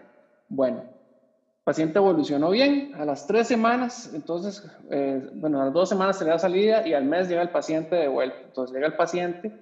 Bueno, 0.48 0.84
paciente 1.64 1.98
evolucionó 1.98 2.50
bien, 2.50 2.92
a 2.94 3.04
las 3.04 3.26
tres 3.26 3.48
semanas, 3.48 4.08
entonces, 4.14 4.62
eh, 4.90 5.20
bueno, 5.34 5.60
a 5.60 5.64
las 5.64 5.72
dos 5.72 5.88
semanas 5.88 6.16
se 6.16 6.24
le 6.24 6.30
da 6.30 6.38
salida 6.38 6.86
y 6.86 6.92
al 6.92 7.04
mes 7.04 7.28
llega 7.28 7.42
el 7.42 7.50
paciente 7.50 7.96
de 7.96 8.06
vuelta. 8.06 8.38
Entonces 8.44 8.72
llega 8.72 8.86
el 8.86 8.94
paciente 8.94 9.52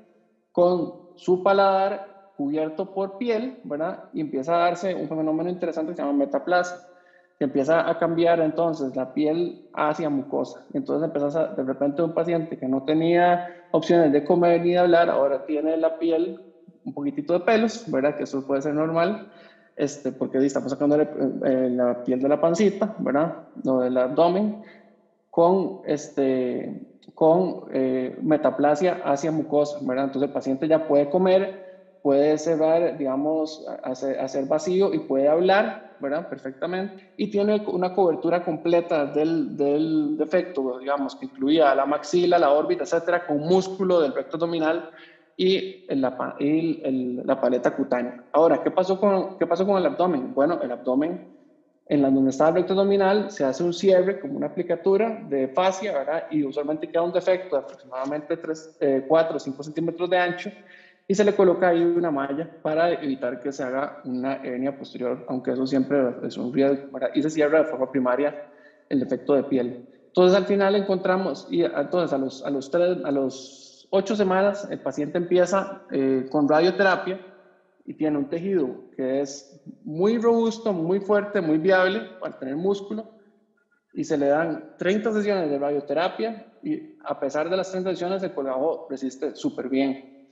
con 0.53 0.93
su 1.17 1.43
paladar 1.43 2.03
cubierto 2.37 2.93
por 2.93 3.17
piel, 3.17 3.61
¿verdad? 3.63 4.01
Y 4.13 4.21
empieza 4.21 4.55
a 4.55 4.59
darse 4.59 4.95
un 4.95 5.09
fenómeno 5.09 5.49
interesante 5.49 5.93
que 5.93 5.97
se 5.97 6.03
llama 6.03 6.13
metaplasia, 6.13 6.79
empieza 7.39 7.89
a 7.89 7.99
cambiar 7.99 8.41
entonces 8.41 8.95
la 8.97 9.13
piel 9.13 9.69
hacia 9.73 10.11
mucosa. 10.11 10.65
Entonces 10.73 11.07
empieza 11.07 11.49
de 11.49 11.63
repente 11.63 12.03
un 12.03 12.13
paciente 12.13 12.59
que 12.59 12.69
no 12.69 12.83
tenía 12.83 13.41
opciones 13.71 14.13
de 14.13 14.25
comer 14.25 14.61
ni 14.63 14.73
de 14.73 14.79
hablar, 14.79 15.09
ahora 15.11 15.45
tiene 15.47 15.77
la 15.77 15.97
piel 15.99 16.39
un 16.85 16.93
poquitito 16.93 17.33
de 17.33 17.41
pelos, 17.41 17.85
¿verdad? 17.91 18.17
Que 18.17 18.25
eso 18.25 18.47
puede 18.47 18.63
ser 18.63 18.75
normal, 18.75 19.31
este, 19.77 20.13
porque 20.13 20.39
estamos 20.39 20.71
sacando 20.71 21.01
eh, 21.01 21.69
la 21.71 22.05
piel 22.05 22.21
de 22.21 22.29
la 22.29 22.41
pancita, 22.41 22.95
¿verdad? 22.99 23.35
No 23.63 23.81
del 23.81 23.97
abdomen, 23.97 24.63
con, 25.31 25.81
este, 25.85 26.81
con 27.15 27.65
eh, 27.73 28.17
metaplasia 28.23 29.01
hacia 29.05 29.33
mucosa, 29.33 29.79
¿verdad? 29.83 30.05
Entonces 30.05 30.29
el 30.29 30.33
paciente 30.33 30.69
ya 30.69 30.87
puede 30.87 31.11
comer, 31.11 31.65
puede 32.03 32.39
cerrar, 32.39 32.99
digamos, 32.99 33.65
hacer, 33.83 34.47
vacío 34.47 34.93
y 34.93 35.01
puede 35.01 35.27
hablar, 35.27 35.97
¿verdad? 35.99 36.29
Perfectamente. 36.29 37.13
Y 37.17 37.31
tiene 37.31 37.65
una 37.67 37.95
cobertura 37.95 38.45
completa 38.45 39.07
del, 39.07 39.57
del 39.57 40.17
defecto, 40.17 40.79
digamos, 40.79 41.17
que 41.17 41.27
incluía 41.27 41.75
la 41.75 41.87
maxila, 41.87 42.39
la 42.39 42.53
órbita, 42.53 42.85
etcétera, 42.85 43.27
con 43.27 43.39
músculo 43.39 44.01
del 44.01 44.13
recto 44.13 44.37
abdominal 44.37 44.91
y, 45.37 45.87
la, 45.89 46.37
y 46.39 46.83
la 47.25 47.41
paleta 47.41 47.75
cutánea. 47.75 48.25
Ahora, 48.33 48.63
¿qué 48.63 48.71
pasó, 48.71 48.99
con, 48.99 49.39
¿qué 49.39 49.47
pasó 49.47 49.67
con 49.67 49.79
el 49.79 49.87
abdomen? 49.87 50.35
Bueno, 50.35 50.61
el 50.63 50.71
abdomen 50.71 51.35
en 51.87 52.03
la 52.03 52.11
donde 52.11 52.31
está 52.31 52.49
el 52.49 52.55
recto 52.55 52.73
abdominal 52.73 53.31
se 53.31 53.45
hace 53.45 53.63
un 53.63 53.75
cierre 53.75 54.19
como 54.19 54.37
una 54.37 54.47
aplicatura 54.47 55.23
de 55.29 55.49
fascia, 55.49 55.93
¿verdad? 55.93 56.25
Y 56.31 56.45
usualmente 56.45 56.89
queda 56.89 57.03
un 57.03 57.13
defecto 57.13 57.57
de 57.57 57.63
aproximadamente 57.63 58.37
3, 58.37 58.79
4 59.07 59.37
o 59.37 59.41
5 59.41 59.63
centímetros 59.63 60.09
de 60.09 60.19
ancho 60.19 60.51
y 61.07 61.15
se 61.15 61.25
le 61.25 61.35
coloca 61.35 61.69
ahí 61.69 61.83
una 61.83 62.11
malla 62.11 62.49
para 62.63 62.93
evitar 62.93 63.41
que 63.41 63.53
se 63.53 63.63
haga 63.63 64.01
una 64.05 64.37
hernia 64.37 64.79
posterior, 64.79 65.27
aunque 65.29 65.53
eso 65.53 65.67
siempre 65.67 65.99
es 66.23 66.39
un 66.39 66.53
riesgo, 66.53 66.91
¿verdad? 66.93 67.11
Y 67.15 67.23
se 67.23 67.29
cierra 67.29 67.59
de 67.59 67.65
forma 67.67 67.91
primaria 67.91 68.47
el 68.89 69.01
defecto 69.01 69.35
de 69.35 69.43
piel. 69.43 69.87
Entonces 70.07 70.39
al 70.39 70.47
final 70.47 70.75
encontramos, 70.77 71.47
y 71.51 71.65
entonces 71.65 72.13
a 72.15 72.19
los, 72.19 72.43
a 72.45 72.51
los, 72.51 72.71
tres, 72.71 73.05
a 73.05 73.11
los 73.11 73.64
8 73.97 74.17
semanas 74.17 74.67
el 74.69 74.81
paciente 74.81 75.19
empieza 75.19 75.83
eh, 75.93 76.27
con 76.29 76.49
radioterapia 76.49 77.21
y 77.87 77.95
tiene 77.95 78.19
un 78.19 78.29
tejido 78.29 78.91
que 78.97 79.21
es 79.21 79.63
muy 79.85 80.19
robusto, 80.19 80.73
muy 80.73 80.99
fuerte, 80.99 81.41
muy 81.41 81.59
viable 81.59 82.01
para 82.19 82.37
tener 82.37 82.57
músculo 82.57 83.09
y 83.93 84.03
se 84.03 84.19
le 84.19 84.27
dan 84.27 84.75
30 84.79 85.13
sesiones 85.13 85.49
de 85.49 85.61
radioterapia 85.61 86.45
y 86.65 86.97
a 87.05 87.21
pesar 87.21 87.49
de 87.49 87.57
las 87.57 87.71
30 87.71 87.91
sesiones 87.91 88.23
el 88.25 88.35
colgajo 88.35 88.89
resiste 88.91 89.37
súper 89.37 89.69
bien 89.69 90.27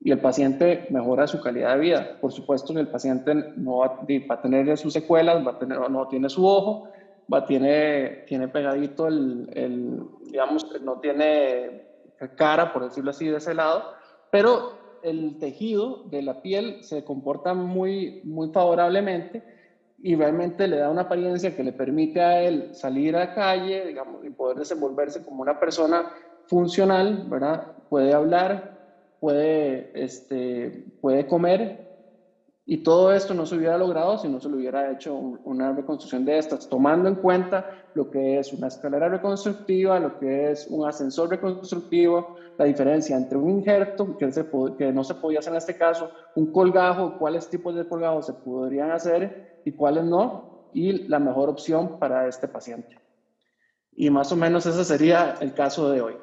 y 0.00 0.10
el 0.10 0.18
paciente 0.18 0.88
mejora 0.90 1.28
su 1.28 1.40
calidad 1.40 1.74
de 1.74 1.80
vida. 1.80 2.18
Por 2.20 2.32
supuesto 2.32 2.76
el 2.76 2.88
paciente 2.88 3.32
no 3.58 3.76
va, 3.76 4.00
a 4.28 4.42
tener 4.42 4.76
sus 4.76 4.92
secuelas, 4.92 5.46
va 5.46 5.52
a 5.52 5.58
tener, 5.60 5.78
no 5.88 6.08
tiene 6.08 6.28
su 6.28 6.44
ojo, 6.44 6.88
va, 7.32 7.46
tiene, 7.46 8.24
tiene 8.26 8.48
pegadito 8.48 9.06
el, 9.06 9.48
el, 9.54 10.00
digamos, 10.24 10.66
no 10.82 10.98
tiene 10.98 11.91
cara, 12.30 12.72
por 12.72 12.84
decirlo 12.84 13.10
así, 13.10 13.26
de 13.26 13.38
ese 13.38 13.54
lado, 13.54 13.84
pero 14.30 14.98
el 15.02 15.38
tejido 15.38 16.04
de 16.04 16.22
la 16.22 16.40
piel 16.42 16.82
se 16.82 17.04
comporta 17.04 17.54
muy, 17.54 18.20
muy 18.24 18.50
favorablemente 18.50 19.42
y 20.02 20.16
realmente 20.16 20.66
le 20.66 20.78
da 20.78 20.90
una 20.90 21.02
apariencia 21.02 21.54
que 21.54 21.62
le 21.62 21.72
permite 21.72 22.20
a 22.20 22.42
él 22.42 22.74
salir 22.74 23.14
a 23.16 23.20
la 23.20 23.34
calle, 23.34 23.86
digamos, 23.86 24.24
y 24.24 24.30
poder 24.30 24.58
desenvolverse 24.58 25.24
como 25.24 25.42
una 25.42 25.60
persona 25.60 26.10
funcional, 26.46 27.26
¿verdad? 27.28 27.76
Puede 27.88 28.12
hablar, 28.12 28.78
puede, 29.20 29.92
este, 29.94 30.86
puede 31.00 31.26
comer 31.26 31.91
y 32.64 32.84
todo 32.84 33.12
esto 33.12 33.34
no 33.34 33.44
se 33.44 33.56
hubiera 33.56 33.76
logrado 33.76 34.18
si 34.18 34.28
no 34.28 34.40
se 34.40 34.48
le 34.48 34.56
hubiera 34.56 34.92
hecho 34.92 35.14
una 35.14 35.72
reconstrucción 35.72 36.24
de 36.24 36.38
estas, 36.38 36.68
tomando 36.68 37.08
en 37.08 37.16
cuenta 37.16 37.88
lo 37.94 38.08
que 38.08 38.38
es 38.38 38.52
una 38.52 38.68
escalera 38.68 39.08
reconstructiva, 39.08 39.98
lo 39.98 40.18
que 40.20 40.52
es 40.52 40.68
un 40.68 40.86
ascensor 40.86 41.30
reconstructivo, 41.30 42.36
la 42.56 42.64
diferencia 42.66 43.16
entre 43.16 43.36
un 43.36 43.50
injerto, 43.50 44.16
que, 44.16 44.26
no 44.92 45.02
se 45.02 45.14
podía 45.14 45.40
hacer 45.40 45.52
en 45.52 45.58
este 45.58 45.76
caso, 45.76 46.10
un 46.36 46.52
colgajo, 46.52 47.18
cuáles 47.18 47.50
tipos 47.50 47.74
de 47.74 47.88
colgajos 47.88 48.26
se 48.26 48.32
podrían 48.34 48.92
hacer 48.92 49.60
y 49.64 49.72
cuáles 49.72 50.04
no, 50.04 50.68
y 50.72 51.08
la 51.08 51.18
mejor 51.18 51.48
opción 51.48 51.98
para 51.98 52.28
este 52.28 52.46
paciente. 52.46 52.96
Y 53.94 54.08
más 54.08 54.30
o 54.30 54.36
menos 54.36 54.66
ese 54.66 54.84
sería 54.84 55.34
el 55.40 55.52
caso 55.52 55.90
de 55.90 56.00
hoy. 56.00 56.14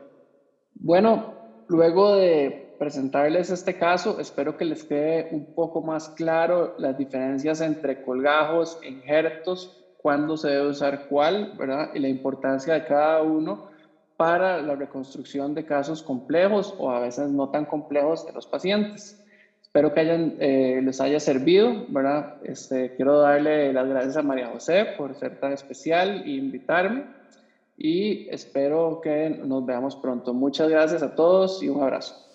Bueno, 0.73 1.33
luego 1.67 2.15
de 2.15 2.68
presentarles 2.79 3.49
este 3.49 3.77
caso. 3.77 4.19
Espero 4.19 4.57
que 4.57 4.65
les 4.65 4.83
quede 4.83 5.27
un 5.31 5.53
poco 5.53 5.81
más 5.81 6.09
claro 6.09 6.75
las 6.79 6.97
diferencias 6.97 7.61
entre 7.61 8.01
colgajos, 8.01 8.79
injertos, 8.83 9.77
cuándo 9.97 10.37
se 10.37 10.49
debe 10.49 10.69
usar 10.69 11.07
cuál, 11.09 11.53
¿verdad? 11.57 11.91
Y 11.93 11.99
la 11.99 12.07
importancia 12.07 12.73
de 12.73 12.85
cada 12.85 13.21
uno 13.21 13.69
para 14.17 14.61
la 14.61 14.75
reconstrucción 14.75 15.53
de 15.53 15.65
casos 15.65 16.01
complejos 16.01 16.73
o 16.77 16.89
a 16.89 16.99
veces 16.99 17.29
no 17.29 17.49
tan 17.49 17.65
complejos 17.65 18.25
de 18.25 18.33
los 18.33 18.47
pacientes. 18.47 19.23
Espero 19.61 19.93
que 19.93 19.99
hayan, 19.99 20.35
eh, 20.39 20.81
les 20.83 20.99
haya 20.99 21.19
servido, 21.19 21.85
¿verdad? 21.89 22.37
Este, 22.43 22.95
quiero 22.95 23.19
darle 23.19 23.71
las 23.71 23.87
gracias 23.87 24.17
a 24.17 24.23
María 24.23 24.47
José 24.47 24.87
por 24.97 25.13
ser 25.15 25.39
tan 25.39 25.53
especial 25.53 26.23
e 26.25 26.31
invitarme 26.31 27.05
y 27.77 28.27
espero 28.29 28.99
que 29.01 29.29
nos 29.29 29.65
veamos 29.65 29.95
pronto. 29.95 30.33
Muchas 30.33 30.69
gracias 30.69 31.01
a 31.01 31.15
todos 31.15 31.63
y 31.63 31.69
un 31.69 31.81
abrazo. 31.81 32.28